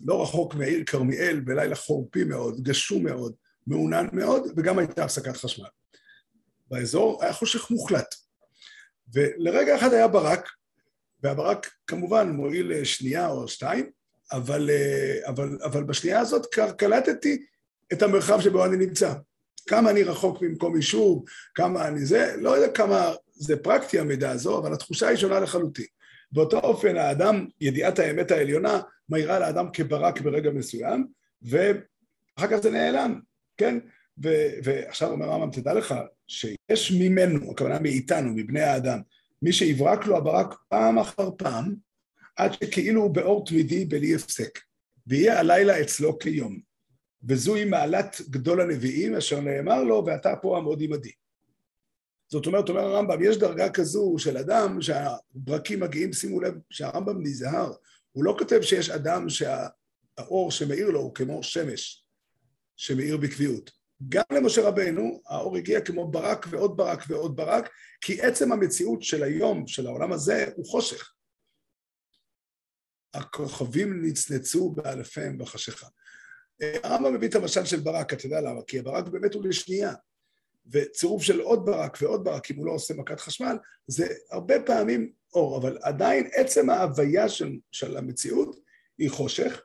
לא 0.01 0.23
רחוק 0.23 0.55
מהעיר 0.55 0.83
כרמיאל, 0.85 1.39
בלילה 1.39 1.75
חורפי 1.75 2.23
מאוד, 2.23 2.63
גשום 2.63 3.03
מאוד, 3.03 3.33
מעונן 3.67 4.07
מאוד, 4.13 4.43
וגם 4.57 4.79
הייתה 4.79 5.03
הפסקת 5.03 5.37
חשמל. 5.37 5.67
באזור 6.67 7.23
היה 7.23 7.33
חושך 7.33 7.71
מוחלט. 7.71 8.15
ולרגע 9.13 9.75
אחד 9.75 9.93
היה 9.93 10.07
ברק, 10.07 10.49
והברק 11.23 11.71
כמובן 11.87 12.29
מועיל 12.29 12.83
שנייה 12.83 13.27
או 13.27 13.47
שתיים, 13.47 13.89
אבל, 14.31 14.69
אבל, 15.27 15.57
אבל 15.63 15.83
בשנייה 15.83 16.19
הזאת 16.19 16.45
קלטתי 16.77 17.45
את 17.93 18.01
המרחב 18.01 18.41
שבו 18.41 18.65
אני 18.65 18.77
נמצא. 18.77 19.13
כמה 19.67 19.89
אני 19.89 20.03
רחוק 20.03 20.41
ממקום 20.41 20.75
יישוב, 20.75 21.23
כמה 21.55 21.87
אני 21.87 22.05
זה, 22.05 22.35
לא 22.37 22.49
יודע 22.49 22.71
כמה 22.73 23.13
זה 23.33 23.57
פרקטי 23.57 23.99
המידע 23.99 24.31
הזו, 24.31 24.57
אבל 24.57 24.73
התחושה 24.73 25.07
היא 25.07 25.17
שונה 25.17 25.39
לחלוטין. 25.39 25.85
באותו 26.31 26.59
אופן 26.59 26.97
האדם, 26.97 27.47
ידיעת 27.61 27.99
האמת 27.99 28.31
העליונה, 28.31 28.81
מאירה 29.09 29.39
לאדם 29.39 29.67
כברק 29.73 30.21
ברגע 30.21 30.51
מסוים, 30.51 31.07
ואחר 31.41 32.47
כך 32.47 32.57
זה 32.57 32.71
נעלם. 32.71 33.19
כן? 33.57 33.79
ו- 34.23 34.49
ועכשיו 34.63 35.11
אומר 35.11 35.25
הרמב"ם, 35.25 35.51
תדע 35.51 35.73
לך 35.73 35.95
שיש 36.27 36.91
ממנו, 36.99 37.51
הכוונה 37.51 37.79
מאיתנו, 37.79 38.31
מבני 38.35 38.61
האדם, 38.61 38.99
מי 39.41 39.53
שיברק 39.53 40.05
לו 40.05 40.17
הברק 40.17 40.55
פעם 40.69 40.99
אחר 40.99 41.29
פעם, 41.37 41.75
עד 42.35 42.53
שכאילו 42.53 43.01
הוא 43.01 43.13
באור 43.13 43.45
תמידי 43.45 43.85
בלי 43.85 44.15
הפסק, 44.15 44.59
ויהיה 45.07 45.39
הלילה 45.39 45.81
אצלו 45.81 46.19
כיום. 46.19 46.59
וזוהי 47.27 47.65
מעלת 47.65 48.21
גדול 48.29 48.61
הנביאים, 48.61 49.15
אשר 49.15 49.39
נאמר 49.39 49.83
לו, 49.83 50.03
ואתה 50.07 50.33
פה 50.41 50.57
עמוד 50.57 50.81
עמדי. 50.81 51.11
זאת 52.27 52.45
אומרת, 52.45 52.69
אומר 52.69 52.81
הרמב"ם, 52.81 53.23
יש 53.23 53.37
דרגה 53.37 53.69
כזו 53.69 54.15
של 54.17 54.37
אדם 54.37 54.81
שהברקים 54.81 55.79
מגיעים, 55.79 56.13
שימו 56.13 56.41
לב 56.41 56.53
שהרמב"ם 56.69 57.23
נזהר, 57.23 57.73
הוא 58.11 58.23
לא 58.23 58.35
כותב 58.39 58.61
שיש 58.61 58.89
אדם 58.89 59.29
שהאור 59.29 60.51
שמאיר 60.51 60.89
לו 60.89 60.99
הוא 60.99 61.15
כמו 61.15 61.43
שמש 61.43 62.05
שמאיר 62.75 63.17
בקביעות. 63.17 63.71
גם 64.09 64.23
למשה 64.31 64.61
רבנו 64.67 65.21
האור 65.27 65.57
הגיע 65.57 65.81
כמו 65.81 66.11
ברק 66.11 66.45
ועוד 66.49 66.77
ברק 66.77 67.03
ועוד 67.07 67.35
ברק, 67.35 67.69
כי 68.01 68.21
עצם 68.21 68.51
המציאות 68.51 69.03
של 69.03 69.23
היום, 69.23 69.67
של 69.67 69.87
העולם 69.87 70.11
הזה, 70.11 70.45
הוא 70.55 70.65
חושך. 70.65 71.11
הכוכבים 73.13 74.05
נצנצו 74.05 74.71
באלפיהם 74.71 75.37
בחשיכה. 75.37 75.87
הרמב"ם 76.61 77.13
מביא 77.13 77.27
את 77.27 77.35
המשל 77.35 77.65
של 77.65 77.79
ברק, 77.79 78.13
אתה 78.13 78.25
יודע 78.25 78.41
למה? 78.41 78.61
כי 78.67 78.79
הברק 78.79 79.07
באמת 79.07 79.33
הוא 79.33 79.45
לשנייה. 79.45 79.93
וצירוף 80.71 81.23
של 81.23 81.39
עוד 81.39 81.65
ברק 81.65 81.97
ועוד 82.01 82.23
ברק, 82.23 82.51
אם 82.51 82.55
הוא 82.55 82.65
לא 82.65 82.71
עושה 82.71 82.93
מכת 82.93 83.19
חשמל, 83.19 83.57
זה 83.87 84.07
הרבה 84.31 84.59
פעמים 84.59 85.11
אור, 85.33 85.57
אבל 85.57 85.77
עדיין 85.81 86.29
עצם 86.33 86.69
ההוויה 86.69 87.29
של, 87.29 87.51
של 87.71 87.97
המציאות 87.97 88.59
היא 88.97 89.09
חושך, 89.09 89.61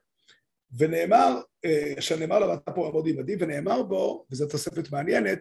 ונאמר, 0.78 1.40
אה, 1.64 1.94
שנאמר 2.00 2.48
ואתה 2.48 2.72
פה 2.72 2.88
עמוד 2.88 3.08
עמדי, 3.08 3.36
ונאמר 3.38 3.82
בו, 3.82 4.26
וזו 4.30 4.46
תוספת 4.46 4.92
מעניינת, 4.92 5.38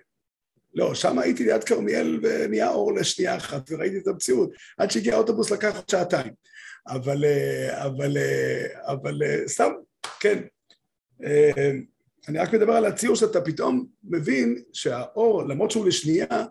לא, 0.74 0.96
שם 0.96 1.20
הייתי 1.20 1.44
ליד 1.44 1.64
כרמיאל 1.64 2.20
ונהיה 2.24 2.70
אור 2.70 2.94
לשנייה 2.94 3.38
אחת, 3.38 3.72
וראיתי 3.72 3.98
את 3.98 4.08
המציאות, 4.08 4.52
עד 4.78 4.92
שהגיע 4.92 5.16
האוטובוס 5.16 5.52
לקח 5.52 5.76
עוד 5.76 5.90
שעתיים. 5.90 6.34
אבל, 6.88 7.26
אה, 7.26 7.86
אבל, 7.86 8.18
אה, 8.18 8.92
אבל, 8.92 9.22
סתם, 9.48 9.72
כן. 10.20 10.44
אני 12.28 12.38
רק 12.38 12.54
מדבר 12.54 12.74
על 12.74 12.86
הציור 12.86 13.16
שאתה 13.16 13.42
פתאום 13.42 13.88
מבין 14.04 14.64
שהאור, 14.74 15.44
למרות 15.44 15.72
שהוא 15.72 15.88
לשנייה, 15.88 16.46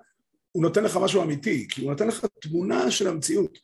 הוא 0.53 0.63
נותן 0.63 0.85
לך 0.85 0.97
משהו 0.97 1.23
אמיתי, 1.23 1.67
כי 1.71 1.81
הוא 1.81 1.91
נותן 1.91 2.09
לך 2.09 2.27
תמונה 2.41 2.91
של 2.91 3.09
המציאות. 3.09 3.59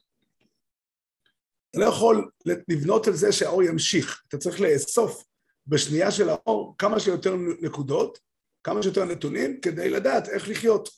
אתה 1.70 1.78
לא 1.78 1.84
יכול 1.84 2.30
לבנות 2.68 3.06
על 3.06 3.12
זה 3.12 3.32
שהאור 3.32 3.62
ימשיך, 3.62 4.22
אתה 4.28 4.38
צריך 4.38 4.60
לאסוף 4.60 5.24
בשנייה 5.66 6.10
של 6.10 6.28
האור 6.28 6.74
כמה 6.78 7.00
שיותר 7.00 7.36
נקודות, 7.60 8.18
כמה 8.62 8.82
שיותר 8.82 9.04
נתונים, 9.04 9.60
כדי 9.60 9.90
לדעת 9.90 10.28
איך 10.28 10.48
לחיות. 10.48 10.88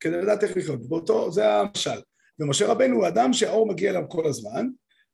כדי 0.00 0.22
לדעת 0.22 0.44
איך 0.44 0.56
לחיות. 0.56 0.88
באותו, 0.88 1.32
זה 1.32 1.54
המשל. 1.54 2.00
ומשה 2.40 2.66
רבנו 2.66 2.96
הוא 2.96 3.08
אדם 3.08 3.32
שהאור 3.32 3.68
מגיע 3.68 3.90
אליו 3.90 4.02
כל 4.08 4.26
הזמן, 4.26 4.68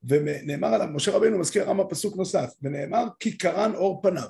ונאמר 0.08 0.68
עליו, 0.68 0.88
משה 0.92 1.10
רבנו 1.10 1.38
מזכיר 1.38 1.64
רמה 1.64 1.84
פסוק 1.84 2.16
נוסף, 2.16 2.54
ונאמר 2.62 3.04
כי 3.20 3.38
קרן 3.38 3.74
אור 3.74 4.02
פניו. 4.02 4.28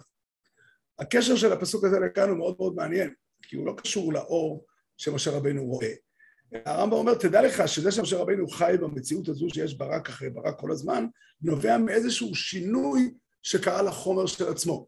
הקשר 0.99 1.37
של 1.37 1.53
הפסוק 1.53 1.85
הזה 1.85 2.01
לכאן 2.01 2.29
הוא 2.29 2.39
מאוד 2.39 2.57
מאוד 2.59 2.75
מעניין, 2.75 3.15
כי 3.43 3.57
הוא 3.57 3.67
לא 3.67 3.75
קשור 3.77 4.13
לאור 4.13 4.65
שמשה 4.97 5.31
רבנו 5.31 5.65
רואה. 5.65 5.93
הרמב"ם 6.65 6.97
אומר, 6.97 7.15
תדע 7.15 7.43
לך 7.43 7.69
שזה 7.69 7.93
שמשה 7.93 8.17
רבנו 8.17 8.49
חי 8.49 8.75
במציאות 8.81 9.29
הזו 9.29 9.47
שיש 9.49 9.75
ברק 9.75 10.09
אחרי 10.09 10.31
ברק 10.31 10.61
כל 10.61 10.73
הזמן, 10.73 11.07
נובע 11.43 11.79
מאיזשהו 11.79 12.35
שינוי 12.35 13.15
שקרה 13.43 13.83
לחומר 13.83 14.27
של 14.27 14.49
עצמו. 14.49 14.87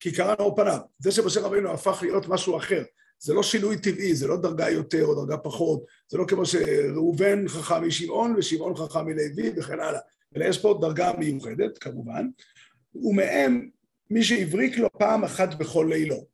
כי 0.00 0.12
קרה 0.12 0.34
לאור 0.38 0.56
פניו. 0.56 0.78
זה 0.98 1.12
שמשה 1.12 1.40
רבנו 1.40 1.70
הפך 1.70 1.98
להיות 2.02 2.28
משהו 2.28 2.56
אחר. 2.56 2.82
זה 3.18 3.34
לא 3.34 3.42
שינוי 3.42 3.78
טבעי, 3.78 4.14
זה 4.14 4.26
לא 4.26 4.36
דרגה 4.36 4.70
יותר 4.70 5.04
או 5.04 5.14
דרגה 5.14 5.36
פחות, 5.36 5.84
זה 6.08 6.18
לא 6.18 6.24
כמו 6.28 6.46
שראובן 6.46 7.48
חכם 7.48 7.86
משמעון 7.86 8.34
ושמעון 8.38 8.76
חכם 8.76 9.06
מלוי 9.06 9.52
וכן 9.56 9.80
הלאה, 9.80 10.00
אלא 10.36 10.44
יש 10.44 10.58
פה 10.58 10.78
דרגה 10.80 11.12
מיוחדת 11.18 11.78
כמובן, 11.78 12.28
ומהם 12.94 13.68
מי 14.10 14.24
שהבריק 14.24 14.78
לו 14.78 14.88
פעם 14.98 15.24
אחת 15.24 15.54
בכל 15.54 15.86
לילו, 15.90 16.26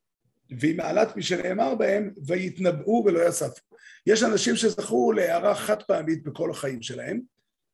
והיא 0.58 0.76
מעלת 0.76 1.16
מי 1.16 1.22
שנאמר 1.22 1.74
בהם, 1.74 2.10
ויתנבאו 2.26 3.02
ולא 3.06 3.28
יספו. 3.28 3.76
יש 4.06 4.22
אנשים 4.22 4.56
שזכו 4.56 5.12
להערה 5.12 5.54
חד 5.54 5.82
פעמית 5.82 6.24
בכל 6.24 6.50
החיים 6.50 6.82
שלהם, 6.82 7.20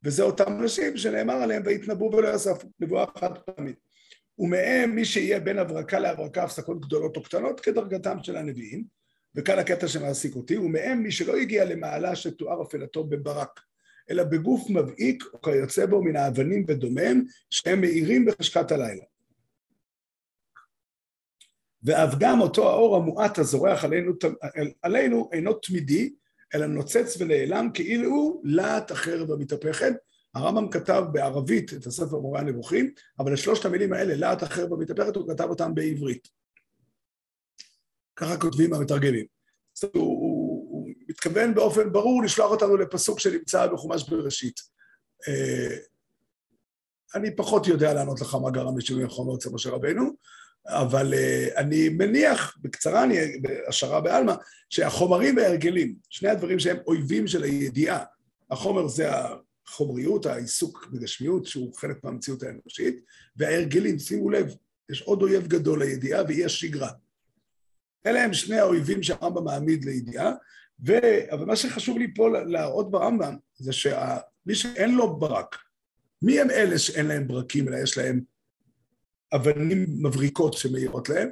וזה 0.04 0.22
אותם 0.22 0.52
אנשים 0.52 0.96
שנאמר 0.96 1.34
עליהם 1.34 1.62
ויתנבאו 1.66 2.12
ולא 2.12 2.34
יספו, 2.34 2.68
נבואה 2.80 3.04
חד 3.18 3.38
פעמית. 3.38 3.89
ומהם 4.40 4.94
מי 4.94 5.04
שיהיה 5.04 5.40
בין 5.40 5.58
הברקה 5.58 5.98
להברקה 5.98 6.44
הפסקות 6.44 6.80
גדולות 6.80 7.16
או 7.16 7.22
קטנות 7.22 7.60
כדרגתם 7.60 8.16
של 8.22 8.36
הנביאים, 8.36 8.84
וכאן 9.34 9.58
הקטע 9.58 9.88
שמעסיק 9.88 10.36
אותי, 10.36 10.58
ומהם 10.58 11.02
מי 11.02 11.10
שלא 11.10 11.36
הגיע 11.36 11.64
למעלה 11.64 12.16
שתואר 12.16 12.62
אפלתו 12.62 13.04
בברק, 13.04 13.60
אלא 14.10 14.24
בגוף 14.24 14.70
מבעיק 14.70 15.24
או 15.32 15.40
כיוצא 15.40 15.86
בו 15.86 16.02
מן 16.02 16.16
האבנים 16.16 16.64
ודומם, 16.68 17.24
שהם 17.50 17.80
מאירים 17.80 18.26
בחשכת 18.26 18.72
הלילה. 18.72 19.04
ואף 21.82 22.14
גם 22.20 22.40
אותו 22.40 22.70
האור 22.70 22.96
המועט 22.96 23.38
הזורח 23.38 23.84
עלינו, 23.84 24.12
עלינו 24.82 25.30
אינו 25.32 25.52
תמידי, 25.52 26.14
אלא 26.54 26.66
נוצץ 26.66 27.16
ונעלם 27.20 27.68
כאילו 27.74 28.40
להט 28.44 28.90
החרב 28.90 29.30
המתהפכת. 29.30 29.92
הרמב"ם 30.34 30.70
כתב 30.70 31.04
בערבית 31.12 31.72
את 31.74 31.86
הספר 31.86 32.18
מורה 32.18 32.40
הנבוכים, 32.40 32.92
אבל 33.18 33.32
את 33.32 33.38
שלושת 33.38 33.64
המילים 33.64 33.92
האלה, 33.92 34.16
להט 34.16 34.42
החרב 34.42 34.72
המתהפכת, 34.72 35.16
הוא 35.16 35.28
כתב 35.28 35.44
אותם 35.44 35.74
בעברית. 35.74 36.28
ככה 38.16 38.36
כותבים 38.36 38.74
המתרגמים. 38.74 39.26
הוא, 39.82 39.90
הוא, 39.94 40.68
הוא 40.70 40.88
מתכוון 41.08 41.54
באופן 41.54 41.92
ברור 41.92 42.22
לשלוח 42.22 42.50
אותנו 42.50 42.76
לפסוק 42.76 43.20
שנמצא 43.20 43.66
בחומש 43.66 44.08
בראשית. 44.08 44.60
אה, 45.28 45.76
אני 47.14 47.36
פחות 47.36 47.66
יודע 47.66 47.94
לענות 47.94 48.20
לך 48.20 48.34
מה 48.34 48.50
גרם 48.50 48.78
לשינוי 48.78 49.04
החומר 49.04 49.34
אצל 49.34 49.50
משה 49.50 49.70
רבנו, 49.70 50.10
אבל 50.66 51.14
uh, 51.14 51.58
אני 51.58 51.88
מניח, 51.88 52.56
בקצרה, 52.60 53.04
אני, 53.04 53.16
בהשערה 53.42 54.00
בעלמא, 54.00 54.34
שהחומרים 54.70 55.36
וההרגלים, 55.36 55.94
שני 56.10 56.28
הדברים 56.28 56.58
שהם 56.58 56.76
אויבים 56.86 57.26
של 57.26 57.42
הידיעה, 57.42 58.04
החומר 58.50 58.88
זה 58.88 59.08
החומריות, 59.70 60.26
העיסוק 60.26 60.88
בגשמיות, 60.92 61.46
שהוא 61.46 61.74
חלק 61.74 62.04
מהמציאות 62.04 62.42
האנושית, 62.42 63.04
וההרגלים, 63.36 63.98
שימו 63.98 64.30
לב, 64.30 64.54
יש 64.90 65.02
עוד 65.02 65.22
אויב 65.22 65.46
גדול 65.46 65.82
לידיעה, 65.82 66.24
והיא 66.24 66.46
השגרה. 66.46 66.90
אלה 68.06 68.24
הם 68.24 68.34
שני 68.34 68.58
האויבים 68.58 69.02
שהרמב"ם 69.02 69.44
מעמיד 69.44 69.84
לידיעה, 69.84 70.32
ו... 70.86 70.92
אבל 71.30 71.44
מה 71.44 71.56
שחשוב 71.56 71.98
לי 71.98 72.14
פה 72.14 72.28
להראות 72.28 72.90
ברמב"ם, 72.90 73.36
זה 73.54 73.72
שמי 73.72 74.54
שאין 74.54 74.94
לו 74.94 75.16
ברק, 75.18 75.56
מי 76.22 76.40
הם 76.40 76.50
אלה 76.50 76.78
שאין 76.78 77.06
להם 77.06 77.28
ברקים, 77.28 77.68
אלא 77.68 77.76
יש 77.76 77.98
להם 77.98 78.20
אבנים 79.34 79.86
מבריקות 80.02 80.52
שמאירות 80.54 81.08
להם, 81.08 81.28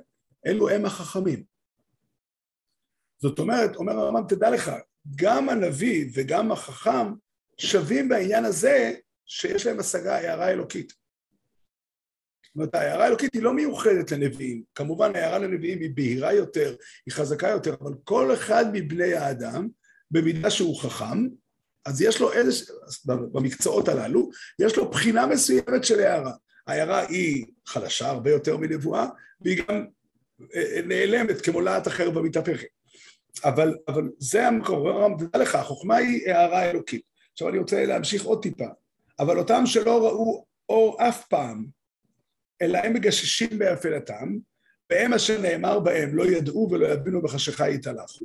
אלו 0.47 0.69
הם 0.69 0.85
החכמים. 0.85 1.43
זאת 3.23 3.39
אומרת, 3.39 3.77
אומר 3.77 3.93
הרמב"ם, 3.93 4.29
תדע 4.29 4.51
לך, 4.51 4.71
גם 5.17 5.49
הנביא 5.49 6.11
וגם 6.15 6.53
החכם 6.53 7.13
שווים 7.59 8.09
בעניין 8.09 8.45
הזה 8.45 8.93
שיש 9.27 9.67
להם 9.67 9.81
השגה, 9.81 10.17
הערה 10.17 10.51
אלוקית. 10.51 10.93
זאת 12.49 12.55
אומרת, 12.55 12.75
ההערה 12.75 13.05
האלוקית 13.05 13.35
היא 13.35 13.43
לא 13.43 13.55
מיוחדת 13.55 14.13
לנביאים. 14.13 14.63
כמובן, 14.75 15.17
ההערה 15.17 15.39
לנביאים 15.39 15.81
היא 15.81 15.91
בהירה 15.95 16.33
יותר, 16.33 16.77
היא 17.07 17.15
חזקה 17.15 17.49
יותר, 17.49 17.75
אבל 17.81 17.93
כל 18.05 18.35
אחד 18.35 18.65
מבני 18.73 19.15
האדם, 19.15 19.69
במידה 20.11 20.51
שהוא 20.51 20.81
חכם, 20.81 21.29
אז 21.85 22.03
יש 22.03 22.21
לו 22.21 22.33
איזה, 22.33 22.73
במקצועות 23.07 23.89
הללו, 23.89 24.31
יש 24.59 24.77
לו 24.77 24.91
בחינה 24.91 25.27
מסוימת 25.27 25.85
של 25.85 26.01
הערה. 26.01 26.33
העיירה 26.67 27.07
היא 27.07 27.47
חלשה 27.67 28.09
הרבה 28.09 28.31
יותר 28.31 28.57
מנבואה, 28.57 29.07
והיא 29.41 29.63
גם 29.69 29.87
אה, 30.55 30.77
אה, 30.77 30.81
נעלמת 30.83 31.41
כמו 31.41 31.61
להט 31.61 31.89
אחר 31.89 32.11
במתהפכת. 32.11 32.69
אבל, 33.45 33.75
אבל 33.89 34.09
זה 34.19 34.47
המקור, 34.47 35.09
תדע 35.19 35.39
לך, 35.39 35.55
החוכמה 35.55 35.97
היא 35.97 36.31
הערה 36.33 36.71
אלוקית. 36.71 37.03
עכשיו 37.39 37.49
אני 37.49 37.59
רוצה 37.59 37.85
להמשיך 37.85 38.25
עוד 38.25 38.43
טיפה. 38.43 38.67
אבל 39.19 39.39
אותם 39.39 39.67
שלא 39.67 40.07
ראו 40.07 40.47
אור 40.69 41.09
אף 41.09 41.27
פעם, 41.27 41.67
אלא 42.63 42.79
הם 42.79 42.95
מגששים 42.95 43.59
באפלתם, 43.59 44.39
והם 44.91 45.15
אשר 45.15 45.41
נאמר 45.41 45.81
בהם 45.81 46.17
לא 46.17 46.27
ידעו 46.27 46.69
ולא 46.71 46.87
יבינו 46.87 47.23
בחשיכה 47.23 47.69
יתהלכו, 47.69 48.25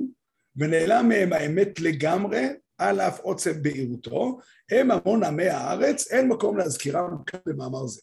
ונעלם 0.56 1.08
מהם 1.08 1.32
האמת 1.32 1.80
לגמרי, 1.80 2.46
על 2.78 3.00
אף 3.00 3.20
עוצם 3.20 3.62
בהירותו, 3.62 4.38
הם 4.70 4.90
המון 4.90 5.24
עמי 5.24 5.48
הארץ, 5.48 6.12
אין 6.12 6.28
מקום 6.28 6.58
להזכירם 6.58 7.24
כאן 7.26 7.40
במאמר 7.46 7.86
זה. 7.86 8.00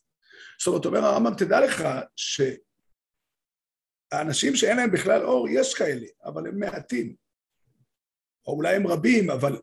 זאת 0.59 0.67
אומרת, 0.67 0.85
אומר 0.85 1.05
הרמב"ם, 1.05 1.33
תדע 1.37 1.59
לך 1.65 1.83
שהאנשים 4.13 4.55
שאין 4.55 4.77
להם 4.77 4.91
בכלל 4.91 5.23
אור, 5.23 5.49
יש 5.49 5.73
כאלה, 5.73 6.07
אבל 6.25 6.47
הם 6.47 6.59
מעטים. 6.59 7.15
או 8.47 8.53
אולי 8.53 8.75
הם 8.75 8.87
רבים, 8.87 9.29
אבל 9.29 9.59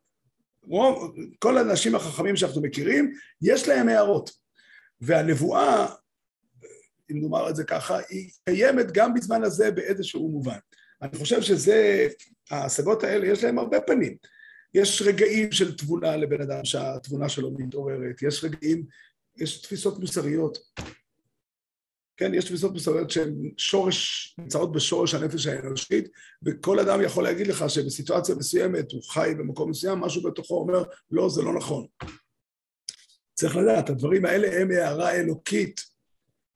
רוב, 0.68 1.14
כל 1.38 1.58
האנשים 1.58 1.94
החכמים 1.94 2.36
שאנחנו 2.36 2.62
מכירים, 2.62 3.14
יש 3.42 3.68
להם 3.68 3.88
הערות. 3.88 4.30
והנבואה, 5.00 5.86
אם 7.10 7.20
נאמר 7.20 7.50
את 7.50 7.56
זה 7.56 7.64
ככה, 7.64 7.98
היא 8.08 8.30
קיימת 8.44 8.92
גם 8.92 9.14
בזמן 9.14 9.44
הזה 9.44 9.70
באיזשהו 9.70 10.28
מובן. 10.28 10.58
אני 11.02 11.16
חושב 11.16 11.42
שזה, 11.42 12.08
ההשגות 12.50 13.04
האלה, 13.04 13.26
יש 13.26 13.44
להם 13.44 13.58
הרבה 13.58 13.80
פנים. 13.80 14.16
יש 14.74 15.02
רגעים 15.02 15.52
של 15.52 15.76
תבונה 15.76 16.16
לבן 16.16 16.40
אדם 16.40 16.64
שהתבונה 16.64 17.28
שלו 17.28 17.50
מתעוררת, 17.58 18.22
יש 18.22 18.44
רגעים, 18.44 18.84
יש 19.36 19.62
תפיסות 19.62 19.98
מוסריות. 19.98 20.58
כן, 22.18 22.34
יש 22.34 22.44
תפיסות 22.44 22.72
מוסריות 22.72 23.10
שהן 23.10 23.50
שורש, 23.56 24.34
נמצאות 24.38 24.72
בשורש 24.72 25.14
הנפש 25.14 25.46
האנושית, 25.46 26.08
וכל 26.42 26.78
אדם 26.80 27.00
יכול 27.02 27.24
להגיד 27.24 27.46
לך 27.46 27.70
שבסיטואציה 27.70 28.34
מסוימת 28.34 28.92
הוא 28.92 29.02
חי 29.02 29.34
במקום 29.38 29.70
מסוים, 29.70 29.98
משהו 29.98 30.22
בתוכו 30.22 30.54
אומר, 30.54 30.82
לא, 31.10 31.28
זה 31.28 31.42
לא 31.42 31.54
נכון. 31.54 31.86
צריך 33.34 33.56
לדעת, 33.56 33.90
הדברים 33.90 34.24
האלה 34.24 34.60
הם 34.60 34.70
הערה 34.70 35.12
אלוקית, 35.12 35.80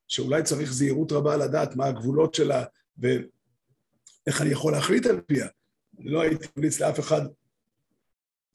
שאולי 0.08 0.42
צריך 0.42 0.72
זהירות 0.72 1.12
רבה 1.12 1.36
לדעת 1.36 1.76
מה 1.76 1.86
הגבולות 1.86 2.34
שלה 2.34 2.64
ואיך 2.98 4.42
אני 4.42 4.50
יכול 4.50 4.72
להחליט 4.72 5.06
על 5.06 5.20
פיה. 5.20 5.46
אני 5.98 6.10
לא 6.10 6.20
הייתי 6.20 6.46
ממליץ 6.56 6.80
לאף 6.80 7.00
אחד 7.00 7.20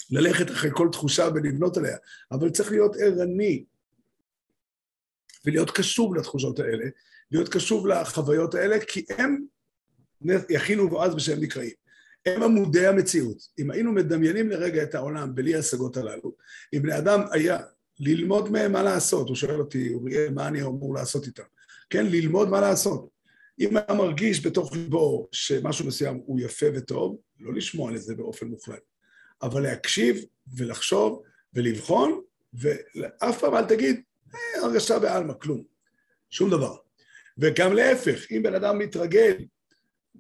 ללכת 0.10 0.52
אחרי 0.52 0.70
כל 0.74 0.90
תחושה 0.92 1.28
ולבנות 1.36 1.78
עליה, 1.78 1.98
אבל 2.32 2.50
צריך 2.50 2.72
להיות 2.72 2.96
ערני 3.00 3.66
ולהיות 5.48 5.72
קשוב 5.72 6.16
לתחושות 6.16 6.60
האלה, 6.60 6.86
להיות 7.32 7.50
קשוב 7.50 7.88
לחוויות 7.88 8.56
האלה, 8.56 8.80
כי 8.80 9.06
הם 9.18 9.46
יכינו 10.50 10.90
בועז 10.90 11.16
בשם 11.16 11.40
נקראים. 11.40 11.72
הם 12.26 12.44
עמודי 12.44 12.88
המציאות. 12.88 13.38
אם 13.60 13.72
היינו 13.72 13.92
מדמיינים 13.92 14.50
לרגע 14.50 14.84
את 14.84 14.96
העולם 14.96 15.36
בלי 15.36 15.56
ההשגות 15.56 15.98
הללו, 15.98 16.36
אם 16.74 16.82
בני 16.82 16.98
אדם 16.98 17.22
היה 17.32 17.58
ללמוד 18.00 18.52
מהם 18.52 18.72
מה 18.72 18.84
לעשות, 18.84 19.28
הוא 19.28 19.36
שואל 19.36 19.60
אותי, 19.60 19.94
אוריאל, 19.94 20.34
מה 20.34 20.48
אני 20.48 20.62
אמור 20.62 20.94
לעשות 20.96 21.26
איתם? 21.26 21.44
כן, 21.90 22.06
ללמוד 22.06 22.50
מה 22.50 22.62
לעשות. 22.62 23.10
אם 23.60 23.78
היה 23.78 23.98
מרגיש 23.98 24.46
בתוך 24.46 24.74
ליבו 24.74 25.28
שמשהו 25.32 25.88
מסוים 25.88 26.22
הוא 26.26 26.40
יפה 26.40 26.66
וטוב, 26.76 27.18
לא 27.40 27.54
לשמוע 27.54 27.92
לזה 27.92 28.16
באופן 28.16 28.48
מוחלט, 28.48 28.84
אבל 29.42 29.62
להקשיב 29.62 30.18
ולחשוב 30.58 31.22
ולבחון, 31.54 32.22
ואף 32.54 33.40
פעם 33.40 33.56
אל 33.56 33.66
תגיד, 33.66 34.02
הרגשה 34.62 35.00
בעלמא, 35.00 35.34
כלום, 35.34 35.64
שום 36.30 36.50
דבר. 36.50 36.76
וגם 37.38 37.74
להפך, 37.74 38.32
אם 38.32 38.44
בן 38.44 38.56
אדם 38.56 38.80
מתרגל 38.80 39.36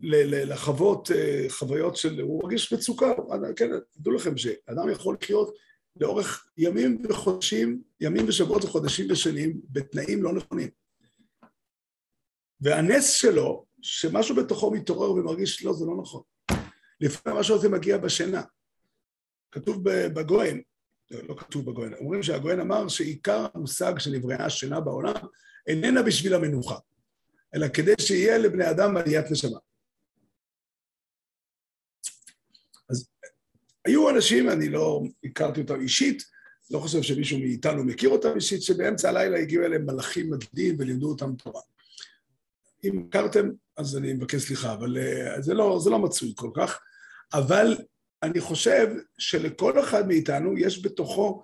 לחוות 0.01 1.11
אה, 1.11 1.45
חוויות 1.49 1.95
של, 1.95 2.21
הוא 2.21 2.43
מרגיש 2.43 2.73
מצוקה, 2.73 3.13
כן, 3.55 3.69
תדעו 3.91 4.13
לכם 4.13 4.37
שאדם 4.37 4.89
יכול 4.89 5.17
לחיות 5.21 5.55
לאורך 6.01 6.49
ימים 6.57 7.03
וחודשים, 7.09 7.81
ימים 8.01 8.27
ושבועות 8.27 8.63
וחודשים 8.63 9.07
ושנים, 9.11 9.61
בתנאים 9.69 10.23
לא 10.23 10.33
נכונים. 10.33 10.69
והנס 12.61 13.11
שלו, 13.11 13.65
שמשהו 13.81 14.35
בתוכו 14.35 14.71
מתעורר 14.71 15.11
ומרגיש, 15.11 15.65
לא, 15.65 15.73
זה 15.73 15.85
לא 15.85 15.97
נכון. 16.01 16.21
לפעמים 17.01 17.39
משהו 17.39 17.55
הזה 17.55 17.69
מגיע 17.69 17.97
בשינה. 17.97 18.41
כתוב 19.51 19.83
בגויין, 19.83 20.61
לא, 21.11 21.35
כתוב 21.37 21.65
בגויין, 21.65 21.93
אומרים 21.93 22.23
שהגויין 22.23 22.59
אמר 22.59 22.87
שעיקר 22.87 23.47
המושג 23.53 23.99
שנבראה 23.99 24.45
השינה 24.45 24.79
בעולם 24.79 25.13
איננה 25.67 26.03
בשביל 26.03 26.33
המנוחה, 26.33 26.77
אלא 27.55 27.67
כדי 27.67 27.93
שיהיה 27.99 28.37
לבני 28.37 28.69
אדם 28.69 28.97
עליית 28.97 29.31
נשמה. 29.31 29.59
אז 32.89 33.09
היו 33.85 34.09
אנשים, 34.09 34.49
אני 34.49 34.69
לא 34.69 35.01
הכרתי 35.23 35.61
אותם 35.61 35.81
אישית, 35.81 36.23
לא 36.71 36.79
חושב 36.79 37.01
שמישהו 37.01 37.39
מאיתנו 37.39 37.83
מכיר 37.83 38.09
אותם 38.09 38.35
אישית, 38.35 38.61
שבאמצע 38.61 39.09
הלילה 39.09 39.39
הגיעו 39.39 39.65
אליהם 39.65 39.85
מלאכים 39.85 40.31
מדהים 40.31 40.75
ולימדו 40.79 41.09
אותם 41.09 41.35
תורה. 41.35 41.61
אם 42.83 43.05
הכרתם, 43.07 43.49
אז 43.77 43.97
אני 43.97 44.13
מבקש 44.13 44.41
סליחה, 44.41 44.73
אבל 44.73 44.97
uh, 44.97 45.41
זה 45.41 45.53
לא, 45.53 45.79
זה 45.83 45.89
לא 45.89 45.99
מצוי 45.99 46.33
כל 46.35 46.49
כך. 46.55 46.79
אבל 47.33 47.77
אני 48.23 48.39
חושב 48.39 48.87
שלכל 49.17 49.79
אחד 49.79 50.07
מאיתנו 50.07 50.57
יש 50.57 50.85
בתוכו 50.85 51.43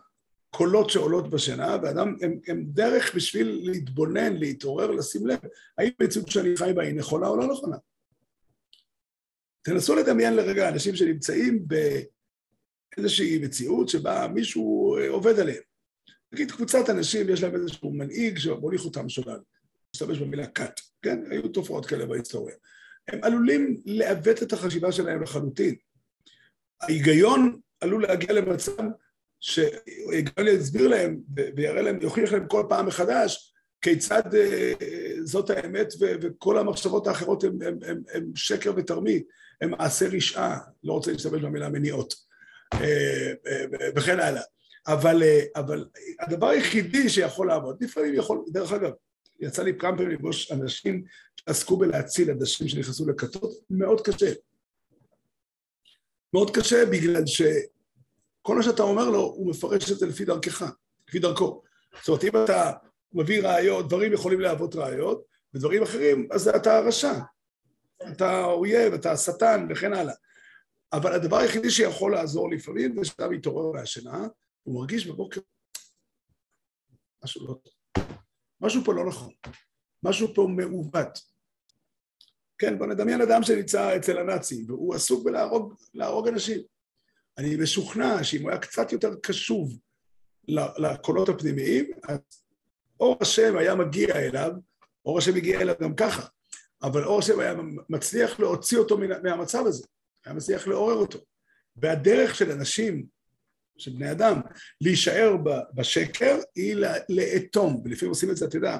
קולות 0.50 0.90
שעולות 0.90 1.30
בשינה, 1.30 1.78
ואדם, 1.84 2.16
הם, 2.22 2.40
הם 2.48 2.64
דרך 2.68 3.16
בשביל 3.16 3.62
להתבונן, 3.64 4.34
להתעורר, 4.34 4.92
לשים 4.92 5.28
לב, 5.28 5.40
האם 5.78 5.90
המציאות 6.00 6.32
שאני 6.32 6.58
חי 6.58 6.72
בה 6.76 6.84
היא 6.84 6.96
נכונה 6.96 7.28
או 7.28 7.38
לא 7.38 7.48
נכונה. 7.48 7.78
תנסו 9.62 9.96
לדמיין 9.96 10.36
לרגע 10.36 10.70
אנשים 10.70 10.96
שנמצאים 10.96 11.66
באיזושהי 12.98 13.40
מציאות 13.40 13.90
שבה 13.90 14.28
מישהו 14.34 14.98
אה, 14.98 15.10
עובד 15.10 15.40
עליהם. 15.40 15.62
נגיד 16.34 16.52
קבוצת 16.52 16.90
אנשים, 16.90 17.30
יש 17.30 17.44
להם 17.44 17.56
איזשהו 17.56 17.94
מנהיג 17.94 18.38
שמוליך 18.38 18.86
אותם 18.86 19.10
שולל. 19.10 19.40
משתמש 19.96 20.18
במילה 20.18 20.48
כת, 20.48 20.80
כן? 21.02 21.20
היו 21.32 21.48
תופעות 21.48 21.86
כאלה 21.86 22.06
בהיסטוריה. 22.06 22.56
הם 23.08 23.20
עלולים 23.24 23.82
לעוות 23.86 24.44
את 24.44 24.54
החשיבה 24.54 24.92
שלהם 24.92 25.24
לחלוטין. 25.24 25.76
ההיגיון 26.84 27.60
עלול 27.82 28.02
להגיע 28.02 28.34
למצב 28.34 28.84
שהיגיון 29.40 30.48
יסביר 30.48 30.88
להם 30.88 31.20
ויראה 31.56 31.82
להם, 31.82 32.00
יוכיח 32.02 32.34
להם 32.34 32.48
כל 32.48 32.64
פעם 32.70 32.86
מחדש 32.86 33.54
כיצד 33.82 34.36
אה, 34.36 34.74
זאת 35.24 35.50
האמת 35.50 35.94
וכל 36.00 36.58
המחשבות 36.58 37.08
האחרות 37.08 37.44
הם 38.14 38.32
שקר 38.36 38.74
ותרמית, 38.76 39.28
הם 39.62 39.70
מעשה 39.72 40.08
רשעה, 40.08 40.58
לא 40.84 40.94
רוצה 40.94 41.12
להשתמש 41.12 41.42
במילה 41.42 41.70
מניעות, 41.70 42.14
אה, 42.74 43.34
אה, 43.48 43.66
וכן 43.96 44.20
הלאה. 44.20 44.42
אבל, 44.88 45.24
אבל 45.56 45.86
הדבר 46.20 46.48
היחידי 46.48 47.10
שיכול 47.10 47.48
לעבוד, 47.48 47.84
לפעמים 47.84 48.14
יכול, 48.16 48.44
דרך 48.48 48.72
אגב, 48.72 48.92
יצא 49.40 49.64
לי 49.64 49.78
כמה 49.80 49.98
פעמים 49.98 50.12
לפגוש 50.12 50.52
אנשים 50.52 51.04
שעסקו 51.36 51.78
בלהציל 51.78 52.32
אנשים 52.32 52.68
שנכנסו 52.68 53.10
לכתות, 53.10 53.52
מאוד 53.70 54.02
קשה. 54.02 54.32
מאוד 56.34 56.58
קשה 56.58 56.86
בגלל 56.92 57.26
שכל 57.26 58.56
מה 58.56 58.64
שאתה 58.64 58.84
אומר 58.84 59.10
לו, 59.10 59.20
הוא 59.20 59.50
מפרש 59.50 59.92
את 59.92 59.98
זה 59.98 60.06
לפי 60.06 60.26
דרכך, 60.26 60.64
לפי 61.10 61.20
דרכו. 61.20 61.62
זאת 62.00 62.08
אומרת, 62.08 62.24
אם 62.24 62.44
אתה 62.44 62.72
מביא 63.14 63.44
ראיות, 63.44 63.88
דברים 63.88 64.14
יכולים 64.14 64.40
להוות 64.40 64.76
ראיות, 64.76 65.24
ודברים 65.54 65.84
אחרים, 65.84 66.28
אז 66.32 66.48
אתה 66.48 66.80
רשע. 66.80 67.14
אתה 68.12 68.46
אויב, 68.46 68.94
אתה 68.94 69.18
שטן 69.18 69.68
וכן 69.70 69.94
הלאה. 69.94 70.14
אבל 70.94 71.14
הדבר 71.14 71.38
היחידי 71.38 71.72
שיכול 71.72 72.12
לעזור 72.12 72.52
לפעמים 72.52 72.96
זה 72.98 73.06
שאתה 73.06 73.28
מתעורר 73.28 73.72
מהשינה, 73.72 74.28
הוא 74.64 74.80
מרגיש 74.80 75.08
בבוקר 75.08 75.42
משהו 77.24 77.48
לא 77.48 77.54
טוב. 77.64 77.74
משהו 78.62 78.84
פה 78.86 78.94
לא 78.94 79.06
נכון, 79.06 79.34
משהו 80.04 80.34
פה 80.36 80.48
מעוות. 80.50 81.33
כן, 82.64 82.78
בוא 82.78 82.88
נדמיין 82.88 83.22
אדם 83.22 83.44
שנמצא 83.44 83.98
אצל 83.98 84.18
הנאצים, 84.18 84.66
והוא 84.68 84.96
עסוק 84.96 85.26
בלהרוג 85.94 86.28
אנשים. 86.28 86.62
אני 87.38 87.56
משוכנע 87.56 88.24
שאם 88.24 88.42
הוא 88.42 88.50
היה 88.50 88.60
קצת 88.60 88.92
יותר 88.92 89.16
קשוב 89.24 89.80
לקולות 90.78 91.30
הפנימיים, 91.30 91.92
אז 92.04 92.20
אור 93.00 93.18
השם 93.22 93.58
היה 93.58 93.76
מגיע 93.76 94.16
אליו, 94.16 94.52
אור 95.06 95.18
השם 95.18 95.36
הגיע 95.36 95.62
אליו 95.62 95.76
גם 95.82 95.96
ככה, 95.96 96.28
אבל 96.84 97.04
אור 97.04 97.20
השם 97.20 97.40
היה 97.40 97.54
מצליח 97.90 98.40
להוציא 98.40 98.78
אותו 98.78 98.98
מהמצב 99.24 99.66
הזה, 99.66 99.86
היה 100.26 100.36
מצליח 100.36 100.68
לעורר 100.68 100.96
אותו. 100.96 101.20
והדרך 101.76 102.36
של 102.36 102.52
אנשים 102.52 103.06
של 103.78 103.92
בני 103.92 104.12
אדם, 104.12 104.42
להישאר 104.82 105.36
בשקר 105.74 106.40
היא 106.56 106.76
לאטום, 107.10 107.82
ולפעמים 107.86 108.10
עושים 108.10 108.30
את 108.32 108.38
זה, 108.38 108.46
אתה 108.46 108.58
יודע, 108.58 108.78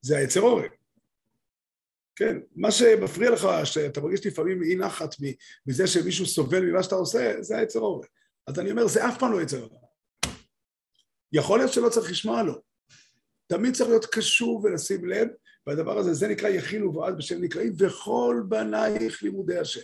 זה 0.00 0.16
היצר 0.16 0.40
עורק. 0.40 0.79
כן, 2.20 2.36
מה 2.56 2.70
שמפריע 2.70 3.30
לך, 3.30 3.48
שאתה 3.64 4.00
מרגיש 4.00 4.26
לפעמים 4.26 4.62
אי 4.62 4.76
נחת 4.76 5.14
מזה 5.66 5.86
שמישהו 5.86 6.26
סובל 6.26 6.60
ממה 6.60 6.82
שאתה 6.82 6.94
עושה, 6.94 7.42
זה 7.42 7.58
היצר 7.58 7.78
עורק. 7.78 8.06
אז 8.46 8.58
אני 8.58 8.70
אומר, 8.70 8.86
זה 8.86 9.08
אף 9.08 9.18
פעם 9.18 9.32
לא 9.32 9.42
יצר 9.42 9.60
עורק. 9.60 9.82
יכול 11.32 11.58
להיות 11.58 11.72
שלא 11.72 11.88
צריך 11.88 12.10
לשמוע 12.10 12.42
לו. 12.42 12.54
תמיד 13.46 13.74
צריך 13.74 13.88
להיות 13.88 14.06
קשוב 14.06 14.64
ולשים 14.64 15.04
לב, 15.04 15.28
והדבר 15.66 15.98
הזה, 15.98 16.14
זה 16.14 16.28
נקרא 16.28 16.48
יכינו 16.48 16.94
ועד 16.94 17.18
בשם 17.18 17.40
נקראים, 17.40 17.72
וכל 17.78 18.42
בנייך 18.48 19.22
לימודי 19.22 19.58
השם. 19.58 19.80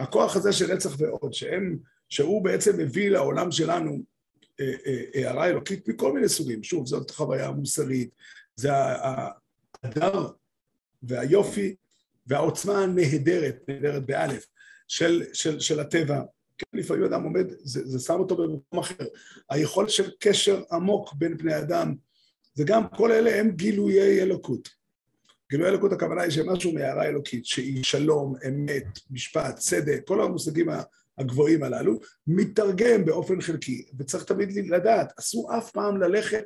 הכוח 0.00 0.36
הזה 0.36 0.52
של 0.52 0.72
רצח 0.72 0.90
ועוד, 0.98 1.32
שהם 1.32 1.78
שהוא 2.08 2.44
בעצם 2.44 2.78
מביא 2.78 3.10
לעולם 3.10 3.50
שלנו 3.50 4.02
אה, 4.60 4.72
אה, 4.86 5.04
הערה 5.14 5.46
אלוקית 5.46 5.88
מכל 5.88 6.12
מיני 6.12 6.28
סוגים. 6.28 6.62
שוב, 6.62 6.86
זאת 6.86 7.10
חוויה 7.10 7.50
מוסרית, 7.50 8.10
זה 8.56 8.72
ההדר 8.72 10.26
והיופי 11.08 11.74
והעוצמה 12.26 12.82
הנהדרת, 12.82 13.56
נהדרת 13.68 14.06
באלף, 14.06 14.46
של, 14.88 15.22
של, 15.32 15.60
של 15.60 15.80
הטבע. 15.80 16.22
כן, 16.58 16.78
לפעמים 16.78 17.04
אדם 17.04 17.22
עומד, 17.22 17.46
זה, 17.58 17.86
זה 17.88 17.98
שם 17.98 18.14
אותו 18.14 18.36
במקום 18.36 18.78
אחר. 18.78 19.04
היכולת 19.50 19.90
של 19.90 20.10
קשר 20.20 20.62
עמוק 20.72 21.14
בין 21.14 21.36
בני 21.36 21.58
אדם, 21.58 21.94
זה 22.54 22.64
גם, 22.64 22.88
כל 22.88 23.12
אלה 23.12 23.40
הם 23.40 23.50
גילויי 23.50 24.22
אלוקות. 24.22 24.68
גילוי 25.50 25.68
אלוקות 25.68 25.92
הכוונה 25.92 26.22
היא 26.22 26.30
שמשהו 26.30 26.72
מהערה 26.72 27.04
אלוקית, 27.04 27.46
שהיא 27.46 27.84
שלום, 27.84 28.34
אמת, 28.48 28.98
משפט, 29.10 29.56
צדק, 29.56 30.00
כל 30.06 30.20
המושגים 30.20 30.68
הגבוהים 31.18 31.62
הללו, 31.62 32.00
מתרגם 32.26 33.04
באופן 33.04 33.40
חלקי, 33.40 33.84
וצריך 33.98 34.24
תמיד 34.24 34.70
לדעת, 34.70 35.12
אסור 35.18 35.58
אף 35.58 35.70
פעם 35.70 36.00
ללכת 36.00 36.44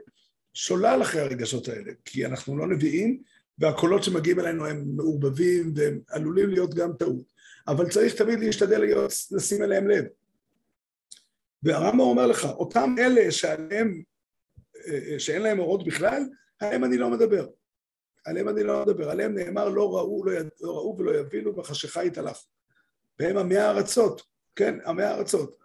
שולל 0.55 0.99
אחרי 1.03 1.21
הרגשות 1.21 1.69
האלה, 1.69 1.93
כי 2.05 2.27
אנחנו 2.27 2.57
לא 2.57 2.67
נביאים, 2.67 3.23
והקולות 3.59 4.05
שמגיעים 4.05 4.41
אלינו 4.41 4.67
הם 4.67 4.85
מעורבבים 4.97 5.73
והם 5.77 6.01
עלולים 6.09 6.49
להיות 6.49 6.75
גם 6.75 6.93
טעות, 6.93 7.33
אבל 7.69 7.89
צריך 7.89 8.15
תמיד 8.15 8.41
להשתדל 8.41 8.79
להיות, 8.79 9.13
לשים 9.31 9.63
אליהם 9.63 9.89
לב. 9.89 10.05
והרמב"ם 11.63 12.01
אומר 12.01 12.27
לך, 12.27 12.45
אותם 12.45 12.95
אלה 12.99 13.31
שעליהם, 13.31 14.03
שאין 15.19 15.43
להם 15.43 15.59
אורות 15.59 15.87
בכלל, 15.87 16.23
עליהם 16.61 16.85
אני 16.85 16.99
לא 16.99 17.11
מדבר. 17.11 17.47
עליהם 18.25 18.49
אני 18.49 18.63
לא 18.63 18.83
מדבר. 18.83 19.11
עליהם 19.11 19.35
נאמר 19.35 19.69
לא 19.69 19.97
ראו, 19.97 20.25
לא, 20.25 20.33
יד, 20.33 20.49
לא 20.61 20.73
ראו 20.73 20.97
ולא 20.99 21.19
יבינו, 21.19 21.53
בחשיכה 21.53 22.05
יתעלף. 22.05 22.47
והם 23.19 23.37
עמי 23.37 23.57
הארצות, 23.57 24.23
כן, 24.57 24.79
עמי 24.87 25.03
הארצות. 25.03 25.59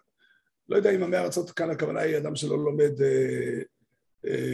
לא 0.69 0.75
יודע 0.75 0.91
אם 0.91 1.03
עמי 1.03 1.17
הארצות 1.17 1.51
כאן 1.51 1.69
הכוונה 1.69 1.99
היא 1.99 2.17
אדם 2.17 2.35
שלא 2.35 2.57
לומד, 2.57 3.01
אה, 3.01 3.07
אה, 3.07 3.61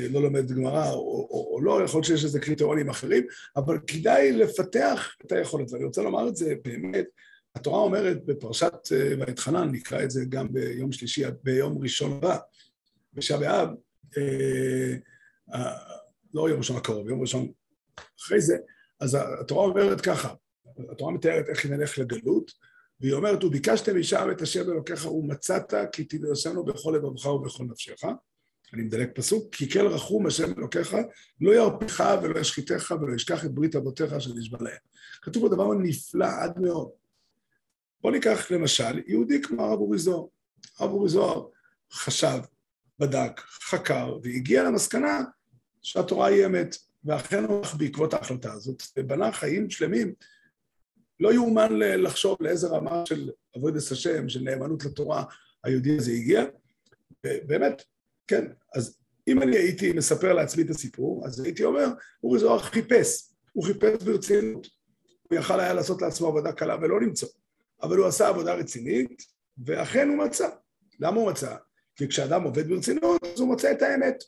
לא 0.09 0.21
לומד 0.21 0.51
גמרא 0.51 0.89
או, 0.91 1.27
או, 1.31 1.51
או 1.53 1.61
לא, 1.61 1.83
יכול 1.83 1.97
להיות 1.97 2.05
שיש 2.05 2.23
איזה 2.23 2.39
קריטריונים 2.39 2.89
אחרים, 2.89 3.23
אבל 3.55 3.79
כדאי 3.87 4.31
לפתח 4.31 5.15
את 5.25 5.31
היכולת. 5.31 5.71
ואני 5.71 5.83
רוצה 5.83 6.01
לומר 6.01 6.27
את 6.27 6.35
זה 6.35 6.53
באמת, 6.63 7.05
התורה 7.55 7.79
אומרת 7.79 8.25
בפרשת 8.25 8.73
אה, 8.91 9.13
ואתחנן, 9.19 9.69
נקרא 9.71 10.03
את 10.03 10.11
זה 10.11 10.25
גם 10.29 10.53
ביום 10.53 10.91
שלישי, 10.91 11.23
ביום 11.43 11.77
ראשון 11.81 12.11
הבא, 12.11 12.37
באב, 13.13 13.69
אה, 14.17 14.95
אה, 15.53 15.73
לא 16.33 16.49
יום 16.49 16.57
ראשון 16.57 16.77
הקרוב, 16.77 17.09
יום 17.09 17.21
ראשון 17.21 17.51
אחרי 18.19 18.41
זה, 18.41 18.57
אז 18.99 19.17
התורה 19.41 19.65
אומרת 19.65 20.01
ככה, 20.01 20.33
התורה 20.91 21.13
מתארת 21.13 21.49
איך 21.49 21.65
נלך 21.65 21.97
לגלות, 21.97 22.51
והיא 23.01 23.13
אומרת, 23.13 23.43
וביקשתם 23.43 23.99
משם 23.99 24.27
את 24.31 24.41
השם 24.41 24.71
אלוקיך 24.71 25.11
ומצאת 25.11 25.73
כי 25.91 26.03
תדרשנו 26.03 26.65
בכל 26.65 26.93
לבבך 26.95 27.25
ובכל 27.25 27.63
נפשך. 27.63 28.03
אני 28.73 28.81
מדלג 28.81 29.09
פסוק, 29.15 29.55
כי 29.55 29.71
כל 29.71 29.87
רחום 29.87 30.27
השם 30.27 30.53
אלוקיך, 30.57 30.95
לא 31.41 31.51
ירפך 31.51 32.03
ולא 32.23 32.39
ישחיתך 32.39 32.93
ולא 33.01 33.15
ישכח 33.15 33.45
את 33.45 33.51
ברית 33.51 33.75
אבותיך 33.75 34.13
אשר 34.13 34.33
נשבע 34.33 34.57
להם. 34.61 34.77
כתוב 35.21 35.43
פה 35.43 35.55
דבר 35.55 35.73
נפלא 35.73 36.27
עד 36.41 36.59
מאוד. 36.59 36.89
בואו 38.01 38.13
ניקח 38.13 38.51
למשל 38.51 39.01
יהודי 39.07 39.41
כמו 39.41 39.65
הרב 39.65 39.79
אורי 39.79 39.97
זוהר. 39.97 40.25
הרב 40.79 40.91
אורי 40.91 41.09
זוהר 41.09 41.47
חשב, 41.91 42.39
בדק, 42.99 43.41
חקר, 43.69 44.17
והגיע 44.23 44.63
למסקנה 44.63 45.23
שהתורה 45.81 46.27
היא 46.27 46.45
אמת. 46.45 46.75
ואכן 47.03 47.43
הוא 47.43 47.57
הלך 47.57 47.75
בעקבות 47.75 48.13
ההחלטה 48.13 48.53
הזאת, 48.53 48.83
ובנה 48.97 49.31
חיים 49.31 49.69
שלמים. 49.69 50.13
לא 51.19 51.33
יאומן 51.33 51.79
לחשוב 51.79 52.37
לאיזה 52.39 52.67
רמה 52.67 53.03
של 53.05 53.29
עבודת 53.55 53.91
השם, 53.91 54.29
של 54.29 54.41
נאמנות 54.41 54.85
לתורה, 54.85 55.23
היהודי 55.63 55.97
הזה 55.97 56.11
הגיע. 56.11 56.43
ובאמת, 57.25 57.83
כן, 58.29 58.45
אז 58.75 58.97
אם 59.27 59.41
אני 59.41 59.57
הייתי 59.57 59.93
מספר 59.93 60.33
לעצמי 60.33 60.63
את 60.63 60.69
הסיפור, 60.69 61.25
אז 61.25 61.39
הייתי 61.39 61.63
אומר, 61.63 61.87
אורי 62.23 62.39
זוהר 62.39 62.59
חיפש, 62.59 63.29
הוא 63.53 63.65
חיפש 63.65 64.03
ברצינות. 64.03 64.67
הוא 65.21 65.39
יכל 65.39 65.59
היה 65.59 65.73
לעשות 65.73 66.01
לעצמו 66.01 66.27
עבודה 66.27 66.51
קלה 66.51 66.75
ולא 66.81 67.01
למצוא. 67.01 67.29
אבל 67.83 67.97
הוא 67.97 68.07
עשה 68.07 68.27
עבודה 68.27 68.53
רצינית, 68.53 69.23
ואכן 69.65 70.09
הוא 70.09 70.17
מצא. 70.17 70.49
למה 70.99 71.19
הוא 71.19 71.31
מצא? 71.31 71.55
כי 71.95 72.07
כשאדם 72.07 72.43
עובד 72.43 72.69
ברצינות, 72.69 73.23
אז 73.23 73.39
הוא 73.39 73.47
מוצא 73.47 73.71
את 73.71 73.81
האמת. 73.81 74.23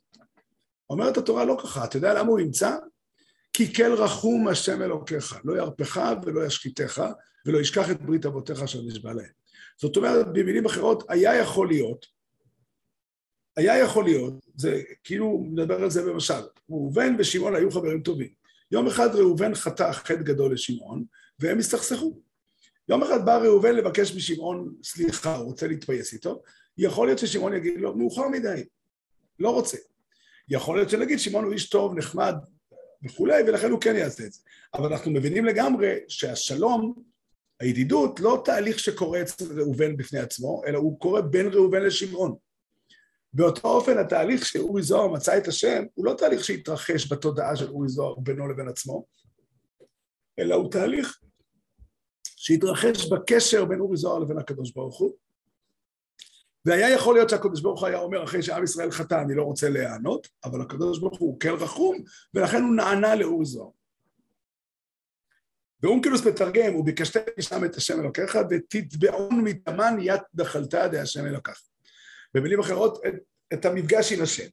אומרת 0.89 1.17
התורה 1.17 1.45
לא 1.45 1.57
ככה, 1.63 1.85
אתה 1.85 1.97
יודע 1.97 2.13
למה 2.13 2.29
הוא 2.29 2.39
ימצא? 2.39 2.77
כי 3.53 3.73
כל 3.73 3.93
רחום 3.93 4.47
השם 4.47 4.81
אלוקיך, 4.81 5.39
לא 5.43 5.57
ירפך 5.57 6.01
ולא 6.25 6.45
ישחיתך, 6.45 7.03
ולא 7.45 7.59
ישכח 7.59 7.91
את 7.91 8.01
ברית 8.01 8.25
אבותיך 8.25 8.63
אשר 8.63 8.81
נשבע 8.81 9.13
להם. 9.13 9.31
זאת 9.77 9.97
אומרת, 9.97 10.25
במילים 10.33 10.65
אחרות, 10.65 11.03
היה 11.09 11.35
יכול 11.35 11.67
להיות, 11.67 12.20
היה 13.57 13.77
יכול 13.77 14.03
להיות, 14.03 14.33
זה 14.55 14.81
כאילו 15.03 15.43
מדבר 15.51 15.83
על 15.83 15.89
זה 15.89 16.05
במשל, 16.05 16.41
ראובן 16.69 17.15
ושמעון 17.19 17.55
היו 17.55 17.71
חברים 17.71 18.01
טובים. 18.01 18.29
יום 18.71 18.87
אחד 18.87 19.15
ראובן 19.15 19.55
חטא 19.55 19.91
חטא 19.91 20.21
גדול 20.21 20.53
לשמעון, 20.53 21.03
והם 21.39 21.59
הסתכסכו. 21.59 22.19
יום 22.89 23.03
אחד 23.03 23.25
בא 23.25 23.37
ראובן 23.37 23.75
לבקש 23.75 24.15
משמעון 24.15 24.73
סליחה, 24.83 25.35
הוא 25.35 25.45
רוצה 25.45 25.67
להתפייס 25.67 26.13
איתו, 26.13 26.41
יכול 26.77 27.07
להיות 27.07 27.19
ששמעון 27.19 27.53
יגיד 27.53 27.79
לו, 27.79 27.97
מאוחר 27.97 28.27
מדי, 28.27 28.63
לא 29.39 29.49
רוצה. 29.49 29.77
יכול 30.49 30.77
להיות 30.77 30.89
שנגיד 30.89 31.19
שמעון 31.19 31.43
הוא 31.43 31.53
איש 31.53 31.69
טוב, 31.69 31.97
נחמד 31.97 32.35
וכולי, 33.03 33.43
ולכן 33.43 33.71
הוא 33.71 33.81
כן 33.81 33.95
יעשה 33.95 34.25
את 34.25 34.33
זה. 34.33 34.39
אבל 34.73 34.91
אנחנו 34.91 35.11
מבינים 35.11 35.45
לגמרי 35.45 35.95
שהשלום, 36.07 36.93
הידידות, 37.59 38.19
לא 38.19 38.41
תהליך 38.45 38.79
שקורה 38.79 39.21
אצל 39.21 39.59
ראובן 39.59 39.97
בפני 39.97 40.19
עצמו, 40.19 40.61
אלא 40.67 40.77
הוא 40.77 40.99
קורה 40.99 41.21
בין 41.21 41.47
ראובן 41.47 41.83
לשמעון. 41.83 42.35
באותו 43.33 43.67
אופן 43.67 43.97
התהליך 43.97 44.45
שאורי 44.45 44.81
זוהר 44.81 45.07
מצא 45.07 45.37
את 45.37 45.47
השם, 45.47 45.83
הוא 45.93 46.05
לא 46.05 46.13
תהליך 46.13 46.43
שהתרחש 46.43 47.11
בתודעה 47.11 47.55
של 47.55 47.69
אורי 47.69 47.89
זוהר 47.89 48.15
בינו 48.19 48.47
לבין 48.47 48.67
עצמו, 48.67 49.05
אלא 50.39 50.55
הוא 50.55 50.71
תהליך 50.71 51.19
שהתרחש 52.23 53.09
בקשר 53.11 53.65
בין 53.65 53.79
אורי 53.79 53.97
זוהר 53.97 54.19
לבין 54.19 54.37
הקדוש 54.37 54.71
ברוך 54.71 54.99
הוא, 54.99 55.15
והיה 56.65 56.89
יכול 56.89 57.15
להיות 57.15 57.29
שהקדוש 57.29 57.61
ברוך 57.61 57.79
הוא 57.79 57.87
היה 57.87 57.99
אומר 57.99 58.23
אחרי 58.23 58.43
שעם 58.43 58.63
ישראל 58.63 58.91
חטא, 58.91 59.21
אני 59.25 59.35
לא 59.35 59.43
רוצה 59.43 59.69
להיענות, 59.69 60.27
אבל 60.43 60.61
הקדוש 60.61 60.99
ברוך 60.99 61.19
הוא 61.19 61.39
כן 61.39 61.53
רחום, 61.53 61.97
ולכן 62.33 62.61
הוא 62.61 62.75
נענה 62.75 63.15
לאורי 63.15 63.45
זוהר. 63.45 63.69
ואונקלוס 65.83 66.25
מתרגם, 66.25 66.75
וביקשתם 66.75 67.19
משם 67.39 67.65
את 67.65 67.75
השם 67.75 67.99
אלוקיך, 67.99 68.37
ותתבעון 68.49 69.41
מתאמן 69.43 69.97
יד 69.99 70.21
דחלתא 70.33 70.87
דהשם 70.87 71.25
אלוקיך. 71.25 71.70
במילים 72.33 72.59
אחרות, 72.59 73.05
את, 73.07 73.13
את 73.53 73.65
המפגש 73.65 74.11
עם 74.11 74.21
השם. 74.21 74.47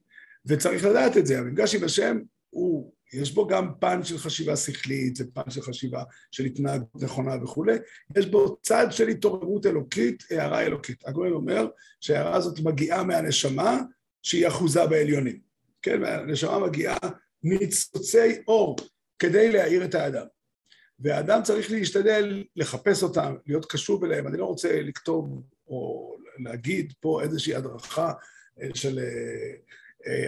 וצריך 0.45 0.85
לדעת 0.85 1.17
את 1.17 1.25
זה, 1.25 1.39
המפגש 1.39 1.75
עם 1.75 1.83
השם 1.83 2.19
הוא 2.49 2.93
יש 3.13 3.31
בו 3.31 3.47
גם 3.47 3.71
פן 3.79 4.03
של 4.03 4.17
חשיבה 4.17 4.55
שכלית, 4.55 5.15
זה 5.15 5.23
פן 5.33 5.49
של 5.49 5.61
חשיבה 5.61 6.03
של 6.31 6.45
התנהגות 6.45 7.03
נכונה 7.03 7.43
וכולי, 7.43 7.77
יש 8.17 8.25
בו 8.25 8.57
צד 8.61 8.87
של 8.91 9.07
התעוררות 9.07 9.65
אלוקית, 9.65 10.23
הערה 10.31 10.61
אלוקית. 10.61 11.07
הגויין 11.07 11.33
אומר 11.33 11.67
שההערה 12.01 12.35
הזאת 12.35 12.59
מגיעה 12.59 13.03
מהנשמה 13.03 13.81
שהיא 14.23 14.47
אחוזה 14.47 14.85
בעליונים. 14.85 15.39
כן, 15.81 16.03
הנשמה 16.03 16.59
מגיעה 16.59 16.97
מניצוצי 17.43 18.41
אור 18.47 18.75
כדי 19.19 19.51
להאיר 19.51 19.85
את 19.85 19.95
האדם. 19.95 20.25
והאדם 20.99 21.43
צריך 21.43 21.71
להשתדל 21.71 22.43
לחפש 22.55 23.03
אותם, 23.03 23.35
להיות 23.47 23.65
קשוב 23.65 24.03
אליהם. 24.03 24.27
אני 24.27 24.37
לא 24.37 24.45
רוצה 24.45 24.81
לכתוב 24.81 25.43
או 25.69 26.15
להגיד 26.43 26.93
פה 26.99 27.21
איזושהי 27.23 27.55
הדרכה 27.55 28.13
של 28.73 28.99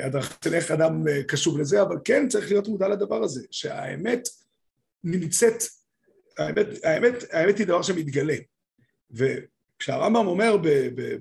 הדרכה 0.04 0.36
של 0.43 0.54
איך 0.54 0.71
אדם 0.71 1.08
אה, 1.08 1.23
קשוב 1.23 1.60
לזה, 1.60 1.82
אבל 1.82 1.95
כן 2.04 2.27
צריך 2.27 2.51
להיות 2.51 2.67
מודע 2.67 2.88
לדבר 2.88 3.23
הזה, 3.23 3.45
שהאמת 3.51 4.27
נמצאת, 5.04 5.63
האמת, 6.38 6.67
האמת, 6.84 7.13
האמת 7.32 7.58
היא 7.58 7.67
דבר 7.67 7.82
שמתגלה. 7.82 8.36
וכשהרמב"ם 9.12 10.27
אומר 10.27 10.58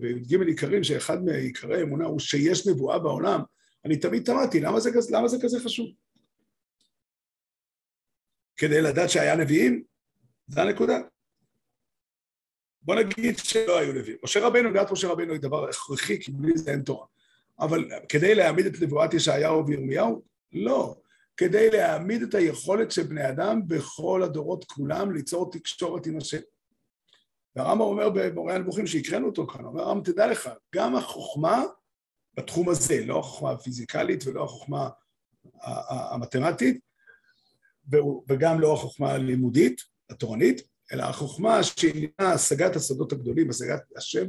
בי"ג 0.01 0.43
עיקרים, 0.43 0.85
שאחד 0.85 1.25
מעיקרי 1.25 1.81
האמונה 1.81 2.05
הוא 2.05 2.21
שיש 2.21 2.67
נבואה 2.67 2.99
בעולם, 2.99 3.41
אני 3.85 3.97
תמיד 3.97 4.25
תמדתי, 4.25 4.61
למה 4.61 4.81
זה, 4.81 4.91
למה 5.11 5.29
זה 5.29 5.37
כזה 5.43 5.61
חשוב? 5.61 5.87
כדי 8.57 8.83
לדעת 8.83 9.11
שהיה 9.11 9.37
נביאים? 9.37 9.83
זו 10.49 10.61
הנקודה. 10.61 10.99
בוא 12.83 12.95
נגיד 12.95 13.39
שלא 13.39 13.79
היו 13.79 13.93
נביאים. 13.93 14.19
משה 14.25 14.47
רבינו, 14.47 14.73
גאת 14.73 14.91
משה 14.91 15.09
רבינו 15.09 15.33
היא 15.33 15.41
דבר 15.41 15.69
הכרחי, 15.69 16.21
כי 16.23 16.33
בלי 16.33 16.59
זה 16.59 16.71
אין 16.71 16.83
תורה. 16.83 17.07
אבל 17.61 17.91
כדי 18.09 18.35
להעמיד 18.35 18.67
את 18.67 18.81
נבואת 18.83 19.15
ישעיהו 19.15 19.67
וירמיהו? 19.67 20.23
לא. 20.53 20.97
כדי 21.37 21.71
להעמיד 21.71 22.23
את 22.23 22.35
היכולת 22.35 22.91
של 22.91 23.03
בני 23.03 23.29
אדם 23.29 23.61
בכל 23.67 24.23
הדורות 24.23 24.65
כולם 24.65 25.13
ליצור 25.13 25.51
תקשורת 25.53 26.07
עם 26.07 26.17
השם. 26.17 26.41
והרמב"ם 27.57 27.81
אומר 27.81 28.11
במורה 28.11 28.55
הנבוכים 28.55 28.87
שהקראנו 28.87 29.27
אותו 29.27 29.47
כאן, 29.47 29.65
אומר 29.65 29.83
הרמב"ם 29.83 30.05
תדע 30.05 30.27
לך, 30.27 30.51
גם 30.75 30.97
החוכמה 30.97 31.63
בתחום 32.35 32.69
הזה, 32.69 33.05
לא 33.07 33.19
החוכמה 33.19 33.51
הפיזיקלית 33.51 34.27
ולא 34.27 34.45
החוכמה 34.45 34.89
המתמטית, 36.11 36.81
וגם 38.29 38.61
לא 38.61 38.75
החוכמה 38.75 39.13
הלימודית, 39.13 39.83
התורנית, 40.11 40.63
אלא 40.93 41.03
החוכמה 41.03 41.63
שהיא 41.63 42.09
השגת 42.19 42.77
השדות 42.77 43.13
הגדולים, 43.13 43.51
השגת 43.51 43.83
השם, 43.97 44.27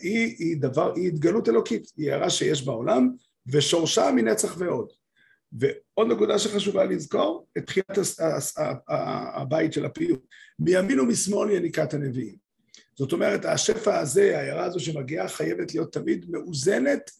היא, 0.00 0.36
היא 0.38 0.56
דבר, 0.60 0.92
היא 0.94 1.08
התגלות 1.08 1.48
אלוקית, 1.48 1.92
היא 1.96 2.12
הערה 2.12 2.30
שיש 2.30 2.64
בעולם, 2.64 3.10
ושורשה 3.46 4.10
מנצח 4.16 4.56
ועוד. 4.58 4.92
ועוד 5.52 6.08
נקודה 6.12 6.38
שחשובה 6.38 6.84
לזכור, 6.84 7.46
את 7.58 7.66
תחילת 7.66 7.98
הבית 9.34 9.72
של 9.72 9.84
הפיוט. 9.84 10.26
מימין 10.58 11.00
ומשמאל 11.00 11.50
יניקת 11.50 11.94
הנביאים. 11.94 12.36
זאת 12.94 13.12
אומרת, 13.12 13.44
השפע 13.44 13.98
הזה, 13.98 14.38
ההערה 14.38 14.64
הזו 14.64 14.80
שמגיעה, 14.80 15.28
חייבת 15.28 15.74
להיות 15.74 15.92
תמיד 15.92 16.26
מאוזנת 16.30 17.10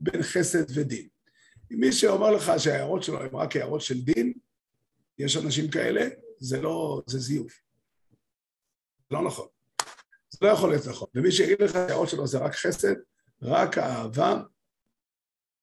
בין 0.00 0.22
חסד 0.22 0.64
ודין. 0.74 1.08
מי 1.70 1.92
שאומר 1.92 2.30
לך 2.30 2.52
שההערות 2.58 3.02
שלו 3.02 3.22
הן 3.22 3.28
רק 3.32 3.56
הערות 3.56 3.80
של 3.80 4.00
דין, 4.00 4.32
יש 5.18 5.36
אנשים 5.36 5.70
כאלה, 5.70 6.08
זה 6.38 6.60
לא, 6.60 7.02
זה 7.06 7.18
זיוף. 7.18 7.67
לא 9.10 9.22
נכון. 9.22 9.48
זה 10.30 10.38
לא 10.42 10.48
יכול 10.48 10.70
להיות 10.70 10.86
נכון. 10.86 11.08
ומי 11.14 11.32
שיגיד 11.32 11.62
לך 11.62 11.72
שהאות 11.72 12.08
שלו 12.08 12.26
זה 12.26 12.38
רק 12.38 12.54
חסד, 12.54 12.94
רק 13.42 13.78
אהבה, 13.78 14.42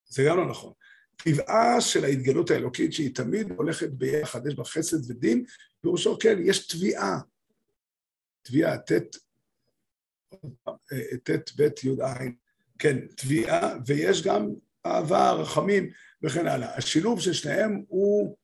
זה 0.08 0.24
גם 0.28 0.36
לא 0.36 0.50
נכון. 0.50 0.72
טבעה 1.16 1.80
של 1.80 2.04
ההתגלות 2.04 2.50
האלוקית 2.50 2.92
שהיא 2.92 3.14
תמיד 3.14 3.50
הולכת 3.50 3.90
ביחד, 3.90 4.46
יש 4.46 4.54
בה 4.54 4.64
חסד 4.64 5.10
ודין, 5.10 5.44
פירושו 5.80 6.18
כן, 6.18 6.38
יש 6.44 6.66
תביעה. 6.66 7.18
תביעה, 8.42 8.78
ט', 8.78 8.92
ט', 11.24 11.50
ב', 11.56 11.68
י', 11.84 12.02
ע', 12.02 12.14
כן, 12.78 13.06
תביעה, 13.06 13.74
ויש 13.86 14.22
גם 14.22 14.48
אהבה, 14.86 15.32
רחמים 15.32 15.90
וכן 16.22 16.46
הלאה. 16.46 16.76
השילוב 16.76 17.20
של 17.20 17.32
שניהם 17.32 17.82
הוא 17.88 18.36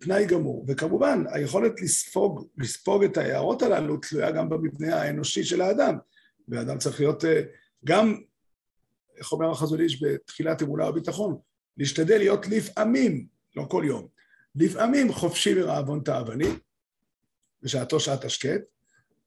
תנאי 0.00 0.26
גמור, 0.26 0.64
וכמובן 0.68 1.24
היכולת 1.32 1.80
לספוג, 1.80 2.48
לספוג 2.58 3.04
את 3.04 3.16
ההערות 3.16 3.62
הללו 3.62 3.96
תלויה 3.96 4.30
גם 4.30 4.48
במבנה 4.48 5.02
האנושי 5.02 5.44
של 5.44 5.60
האדם, 5.60 5.96
והאדם 6.48 6.78
צריך 6.78 7.00
להיות 7.00 7.24
אה, 7.24 7.42
גם, 7.84 8.20
איך 9.16 9.32
אומר 9.32 9.50
החזון 9.50 9.80
איש 9.80 10.02
בתחילת 10.02 10.62
אמונה 10.62 10.88
וביטחון, 10.88 11.38
להשתדל 11.76 12.18
להיות 12.18 12.46
לפעמים, 12.46 13.26
לא 13.56 13.66
כל 13.70 13.82
יום, 13.86 14.08
לפעמים 14.54 15.12
חופשי 15.12 15.54
מרעבון 15.54 16.00
תאווני, 16.04 16.48
בשעתו 17.62 18.00
שעת 18.00 18.24
השקט, 18.24 18.60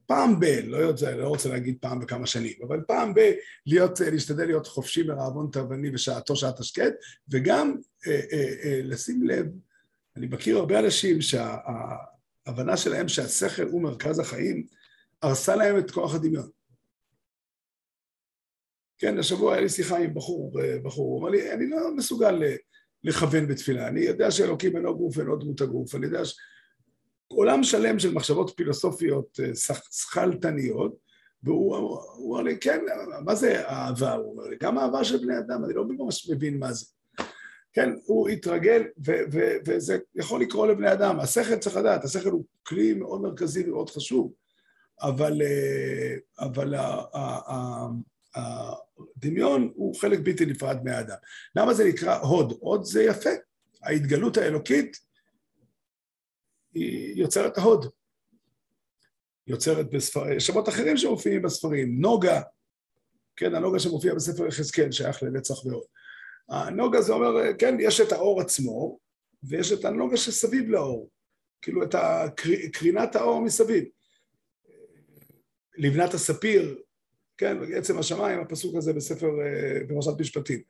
פעם 0.05 0.39
ב, 0.39 0.45
לא, 0.63 0.77
יודע, 0.77 1.15
לא 1.15 1.27
רוצה 1.27 1.49
להגיד 1.49 1.77
פעם 1.81 1.99
בכמה 1.99 2.27
שנים, 2.27 2.53
אבל 2.67 2.81
פעם 2.87 3.13
ב, 3.13 3.19
להיות, 3.65 3.99
להשתדל 3.99 4.45
להיות 4.45 4.67
חופשי 4.67 5.03
מרעבון 5.03 5.49
תאווני 5.51 5.91
בשעתו 5.91 6.35
שעת 6.35 6.59
השקט, 6.59 6.93
וגם 7.29 7.75
אה, 8.07 8.21
אה, 8.31 8.53
אה, 8.63 8.79
לשים 8.83 9.23
לב, 9.23 9.45
אני 10.17 10.27
מכיר 10.27 10.57
הרבה 10.57 10.79
אנשים 10.79 11.17
שההבנה 11.21 12.77
שלהם 12.77 13.07
שהשכל 13.07 13.63
הוא 13.63 13.81
מרכז 13.81 14.19
החיים, 14.19 14.65
הרסה 15.21 15.55
להם 15.55 15.77
את 15.77 15.91
כוח 15.91 16.15
הדמיון. 16.15 16.49
כן, 18.97 19.19
השבוע 19.19 19.53
היה 19.53 19.61
לי 19.61 19.69
שיחה 19.69 19.97
עם 19.97 20.13
בחור, 20.13 20.51
בחור, 20.83 21.05
הוא 21.05 21.21
אמר 21.21 21.29
לי, 21.29 21.53
אני 21.53 21.69
לא 21.69 21.95
מסוגל 21.95 22.41
לכוון 23.03 23.47
בתפילה, 23.47 23.87
אני 23.87 24.01
יודע 24.01 24.31
שאלוקים 24.31 24.77
אינו 24.77 24.97
גוף 24.97 25.17
ואינו 25.17 25.35
דמות 25.35 25.61
הגוף, 25.61 25.95
אני 25.95 26.05
יודע 26.05 26.25
ש... 26.25 26.35
עולם 27.27 27.63
שלם 27.63 27.99
של 27.99 28.13
מחשבות 28.13 28.53
פילוסופיות 28.57 29.39
שכלתניות, 29.91 30.95
והוא 31.43 31.99
אמר 32.27 32.41
לי, 32.41 32.59
כן, 32.59 32.79
מה 33.25 33.35
זה 33.35 33.69
אהבה? 33.69 34.13
הוא 34.13 34.31
אומר 34.31 34.49
לי, 34.49 34.57
גם 34.61 34.77
אהבה 34.77 35.03
של 35.03 35.17
בני 35.17 35.37
אדם, 35.37 35.65
אני 35.65 35.73
לא 35.73 35.85
ממש 35.87 36.29
מבין 36.29 36.59
מה 36.59 36.73
זה. 36.73 36.85
כן, 37.75 37.89
הוא 38.05 38.29
התרגל, 38.29 38.83
וזה 39.65 39.97
יכול 40.15 40.41
לקרות 40.41 40.69
לבני 40.69 40.93
אדם. 40.93 41.19
השכל 41.19 41.55
צריך 41.55 41.75
לדעת, 41.75 42.03
השכל 42.03 42.29
הוא 42.29 42.45
כלי 42.63 42.93
מאוד 42.93 43.21
מרכזי 43.21 43.69
ומאוד 43.69 43.89
חשוב, 43.89 44.33
אבל, 45.01 45.41
אה, 45.41 46.15
אבל 46.39 46.73
הדמיון 48.35 49.71
הוא 49.75 49.95
חלק 49.95 50.19
בלתי 50.23 50.45
נפרד 50.45 50.83
מהאדם. 50.83 51.15
למה 51.55 51.73
זה 51.73 51.83
נקרא 51.85 52.17
הוד? 52.17 52.57
הוד 52.59 52.83
זה 52.83 53.03
יפה. 53.03 53.29
ההתגלות 53.83 54.37
האלוקית 54.37 54.97
היא 56.73 57.21
יוצרת 57.21 57.57
ההוד. 57.57 57.85
יוצרת 59.47 59.89
בספרים, 59.89 60.39
שמות 60.39 60.69
אחרים 60.69 60.97
שמופיעים 60.97 61.41
בספרים, 61.41 62.01
נוגה, 62.01 62.41
כן, 63.35 63.55
הנוגה 63.55 63.79
שמופיע 63.79 64.13
בספר 64.15 64.47
יחזקאל 64.47 64.91
שייך 64.91 65.23
לנצח 65.23 65.65
ועוד. 65.65 65.94
הנוגה 66.49 67.01
זה 67.01 67.13
אומר, 67.13 67.53
כן, 67.57 67.77
יש 67.79 68.01
את 68.01 68.11
האור 68.11 68.41
עצמו, 68.41 68.99
ויש 69.43 69.71
את 69.71 69.85
הנוגה 69.85 70.17
שסביב 70.17 70.69
לאור, 70.69 71.09
כאילו 71.61 71.83
את 71.83 71.95
קרינת 72.73 73.15
האור 73.15 73.41
מסביב. 73.41 73.83
לבנת 75.77 76.13
הספיר, 76.13 76.77
כן, 77.37 77.57
עצם 77.73 77.99
השמיים, 77.99 78.39
הפסוק 78.39 78.75
הזה 78.75 78.93
בספר, 78.93 79.27
אה, 79.27 79.79
בפרשת 79.83 80.19
משפטים. 80.19 80.61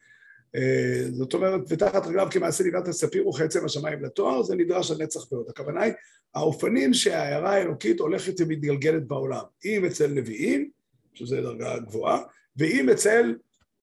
אה, 0.55 1.03
זאת 1.11 1.33
אומרת, 1.33 1.61
ותחת 1.69 2.07
רגליו 2.07 2.27
כמעשה 2.31 2.63
לבנת 2.63 2.88
הספיר 2.88 3.27
וכעצם 3.27 3.65
השמיים 3.65 4.03
לתואר, 4.03 4.43
זה 4.43 4.55
נדרש 4.55 4.91
על 4.91 4.97
נצח 5.03 5.31
ועוד. 5.31 5.49
הכוונה 5.49 5.81
היא, 5.81 5.93
האופנים 6.35 6.93
שההערה 6.93 7.53
האלוקית 7.53 7.99
הולכת 7.99 8.33
ומתגלגלת 8.39 9.07
בעולם, 9.07 9.43
אם 9.65 9.85
אצל 9.85 10.07
נביאים, 10.07 10.69
שזו 11.13 11.41
דרגה 11.41 11.79
גבוהה, 11.79 12.21
ואם 12.57 12.89
אצל 12.89 13.35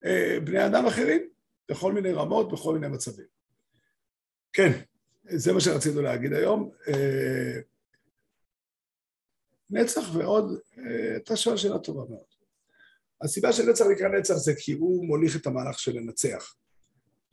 אה, 0.05 0.39
בני 0.45 0.67
אדם 0.67 0.87
אחרים, 0.87 1.32
בכל 1.73 1.93
מיני 1.93 2.13
רמות, 2.13 2.53
בכל 2.53 2.75
מיני 2.79 2.95
מצבים. 2.95 3.27
כן, 4.53 4.73
זה 5.25 5.53
מה 5.53 5.61
שרצינו 5.61 6.03
להגיד 6.03 6.33
היום. 6.33 6.71
אה, 6.89 7.61
נצח 9.71 10.03
ועוד, 10.15 10.59
אה, 10.79 11.17
אתה 11.17 11.37
שואל 11.37 11.57
שאלה 11.57 11.79
טובה 11.79 12.05
מאוד. 12.11 12.33
הסיבה 13.23 13.53
שנצח 13.53 13.85
נקרא 13.93 14.09
נצח 14.09 14.35
זה 14.35 14.53
כי 14.59 14.73
הוא 14.73 15.07
מוליך 15.07 15.37
את 15.37 15.47
המהלך 15.47 15.79
של 15.79 15.93
לנצח, 15.97 16.55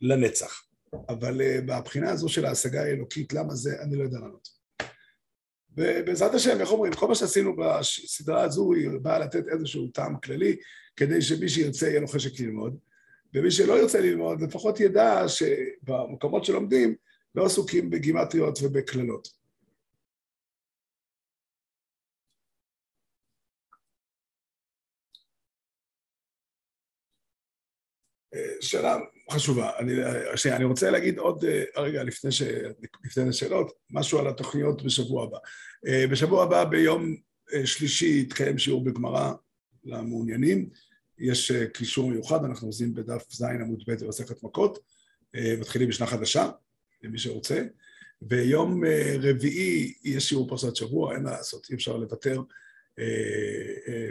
לנצח. 0.00 0.62
אבל 1.08 1.40
uh, 1.40 1.64
מהבחינה 1.64 2.10
הזו 2.10 2.28
של 2.28 2.44
ההשגה 2.44 2.82
האלוקית, 2.82 3.32
למה 3.32 3.54
זה, 3.54 3.82
אני 3.82 3.96
לא 3.96 4.02
יודע 4.02 4.18
לענות. 4.18 4.48
ובעזרת 5.76 6.34
השם, 6.34 6.60
איך 6.60 6.70
אומרים, 6.70 6.92
כל 6.92 7.08
מה 7.08 7.14
שעשינו 7.14 7.56
בסדרה 7.56 8.42
הזו 8.42 8.72
היא 8.72 8.88
באה 9.02 9.18
לתת 9.18 9.44
איזשהו 9.48 9.88
טעם 9.88 10.20
כללי, 10.20 10.56
כדי 10.96 11.22
שמי 11.22 11.48
שירצה 11.48 11.88
יהיה 11.88 12.00
לו 12.00 12.08
חשק 12.08 12.40
ללמוד, 12.40 12.76
ומי 13.34 13.50
שלא 13.50 13.80
ירצה 13.80 14.00
ללמוד, 14.00 14.40
לפחות 14.40 14.80
ידע 14.80 15.24
שבמקומות 15.28 16.44
שלומדים 16.44 16.94
לא 17.34 17.46
עסוקים 17.46 17.90
בגימטריות 17.90 18.58
ובקללות. 18.62 19.40
שאלה 28.60 28.96
חשובה. 29.30 29.70
אני, 29.78 29.92
שנייה, 30.36 30.56
אני 30.56 30.64
רוצה 30.64 30.90
להגיד 30.90 31.18
עוד 31.18 31.44
רגע 31.76 32.02
לפני, 32.02 32.32
ש, 32.32 32.42
לפני 33.04 33.28
השאלות, 33.28 33.72
משהו 33.90 34.18
על 34.18 34.28
התוכניות 34.28 34.82
בשבוע 34.82 35.24
הבא. 35.24 35.38
בשבוע 36.10 36.42
הבא 36.44 36.64
ביום 36.64 37.16
שלישי 37.64 38.20
יתקיים 38.20 38.58
שיעור 38.58 38.84
בגמרא 38.84 39.32
למעוניינים. 39.84 40.70
יש 41.20 41.52
קישור 41.52 42.10
מיוחד, 42.10 42.44
אנחנו 42.44 42.68
עושים 42.68 42.94
בדף 42.94 43.24
ז' 43.30 43.42
עמוד 43.42 43.82
ב' 43.86 44.04
במסכת 44.04 44.42
מכות. 44.42 44.78
מתחילים 45.60 45.88
בשנה 45.88 46.06
חדשה, 46.06 46.50
למי 47.02 47.18
שרוצה. 47.18 47.64
ביום 48.22 48.82
רביעי 49.22 49.94
יש 50.04 50.28
שיעור 50.28 50.48
פרשת 50.48 50.76
שבוע, 50.76 51.14
אין 51.14 51.22
מה 51.22 51.30
לעשות, 51.30 51.66
אי 51.70 51.74
אפשר 51.74 51.96
לוותר 51.96 52.40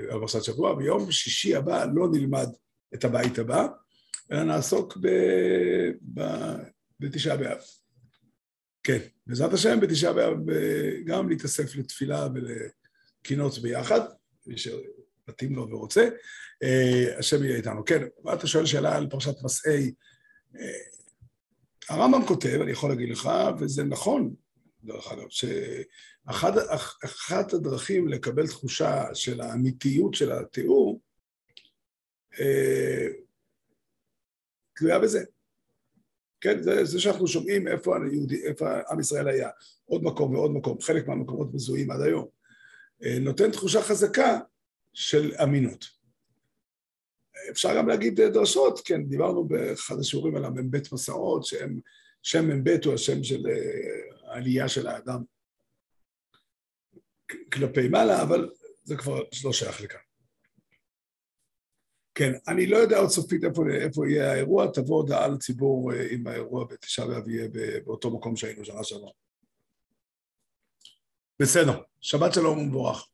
על 0.09 0.19
פרשת 0.19 0.43
שבוע. 0.43 0.75
ביום 0.75 1.11
שישי 1.11 1.55
הבא 1.55 1.85
לא 1.93 2.07
נלמד 2.11 2.47
את 2.93 3.05
הבית 3.05 3.39
הבא. 3.39 3.67
אלא 4.31 4.43
נעסוק 4.43 4.97
ב... 5.01 5.07
ב... 6.13 6.21
בתשעה 6.99 7.37
באב. 7.37 7.57
כן, 8.83 8.99
בעזרת 9.27 9.53
השם 9.53 9.79
בתשעה 9.79 10.13
באב 10.13 10.37
גם 11.05 11.29
להתאסף 11.29 11.75
לתפילה 11.75 12.27
ולקינות 12.33 13.59
ביחד, 13.59 13.99
מי 14.47 14.55
שמתאים 15.29 15.55
לו 15.55 15.69
ורוצה, 15.69 16.09
אה, 16.63 17.17
השם 17.17 17.43
יהיה 17.43 17.57
איתנו. 17.57 17.85
כן, 17.85 18.07
אתה 18.33 18.47
שואל 18.47 18.65
שאלה 18.65 18.97
על 18.97 19.07
פרשת 19.09 19.43
מסעי. 19.43 19.93
אה, 20.55 20.79
הרמב"ם 21.89 22.25
כותב, 22.25 22.59
אני 22.61 22.71
יכול 22.71 22.89
להגיד 22.89 23.09
לך, 23.09 23.29
וזה 23.59 23.83
נכון, 23.83 24.35
דרך 24.83 25.11
אגב, 25.11 25.27
שאחת 26.29 26.53
הדרכים 27.53 28.07
לקבל 28.07 28.47
תחושה 28.47 29.03
של 29.13 29.41
האמיתיות 29.41 30.13
של 30.13 30.31
התיאור, 30.31 31.01
אה, 32.39 33.07
תלויה 34.75 34.99
בזה. 34.99 35.23
כן, 36.41 36.61
זה, 36.61 36.85
זה 36.85 36.99
שאנחנו 36.99 37.27
שומעים 37.27 37.67
איפה, 37.67 37.97
היהודי, 37.97 38.45
איפה 38.45 38.79
עם 38.89 38.99
ישראל 38.99 39.27
היה, 39.27 39.49
עוד 39.85 40.03
מקום 40.03 40.35
ועוד 40.35 40.51
מקום, 40.51 40.81
חלק 40.81 41.07
מהמקומות 41.07 41.53
מזוהים 41.53 41.91
עד 41.91 42.01
היום, 42.01 42.27
נותן 43.21 43.51
תחושה 43.51 43.81
חזקה 43.81 44.39
של 44.93 45.32
אמינות. 45.43 45.86
אפשר 47.52 47.78
גם 47.78 47.88
להגיד 47.88 48.21
דרשות, 48.21 48.82
כן, 48.86 49.04
דיברנו 49.04 49.47
באחד 49.47 49.99
השיעורים 49.99 50.36
על 50.36 50.45
המ"ב 50.45 50.78
מסעות, 50.93 51.45
שהם, 51.45 51.80
שם 52.23 52.49
מ"ב 52.49 52.69
הוא 52.86 52.93
השם 52.93 53.23
של 53.23 53.47
אה, 53.47 54.32
העלייה 54.34 54.69
של 54.69 54.88
האדם 54.88 55.23
כלפי 57.52 57.88
מעלה, 57.88 58.21
אבל 58.21 58.49
זה 58.84 58.95
כבר 58.97 59.21
לא 59.43 59.54
שייך 59.54 59.82
לכאן. 59.82 59.99
כן, 62.15 62.32
אני 62.47 62.67
לא 62.67 62.78
יודע 62.78 62.97
עוד 62.97 63.10
סופית 63.10 63.43
איפה, 63.43 63.63
איפה 63.81 64.10
יהיה 64.10 64.31
האירוע, 64.31 64.67
תבוא 64.73 64.98
הודעה 64.98 65.27
לציבור 65.27 65.94
אה, 65.94 66.08
אם 66.12 66.27
האירוע 66.27 66.65
בתשעה 66.65 67.08
באב 67.08 67.29
יהיה 67.29 67.48
באותו 67.85 68.12
מקום 68.12 68.35
שהיינו 68.35 68.65
שנה 68.65 68.83
שעברה. 68.83 69.12
בסדר, 71.40 71.81
שבת 72.02 72.33
שלום 72.33 72.58
ומבורך. 72.58 73.08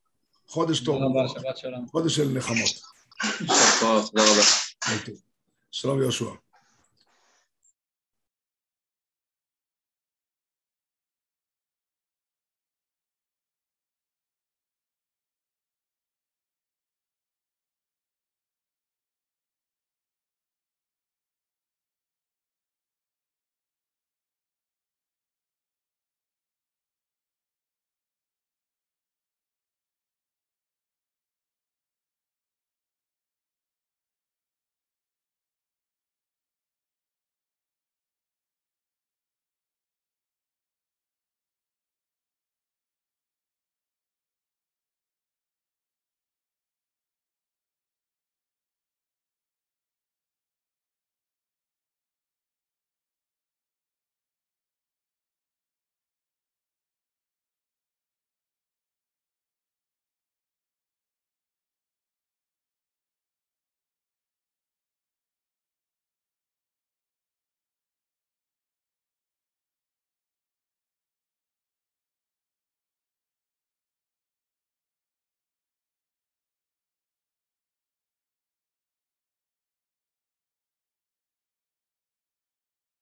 חודש 0.48 0.80
טוב. 0.80 0.98
תודה 0.98 1.20
רבה, 1.20 1.28
שבת 1.28 1.56
שלום. 1.56 1.86
חודש 1.90 2.16
של 2.16 2.28
נחמות. 2.28 2.68
תודה 3.80 4.22
רבה. 4.22 4.42
שלום 5.70 6.02
יהושע. 6.02 6.45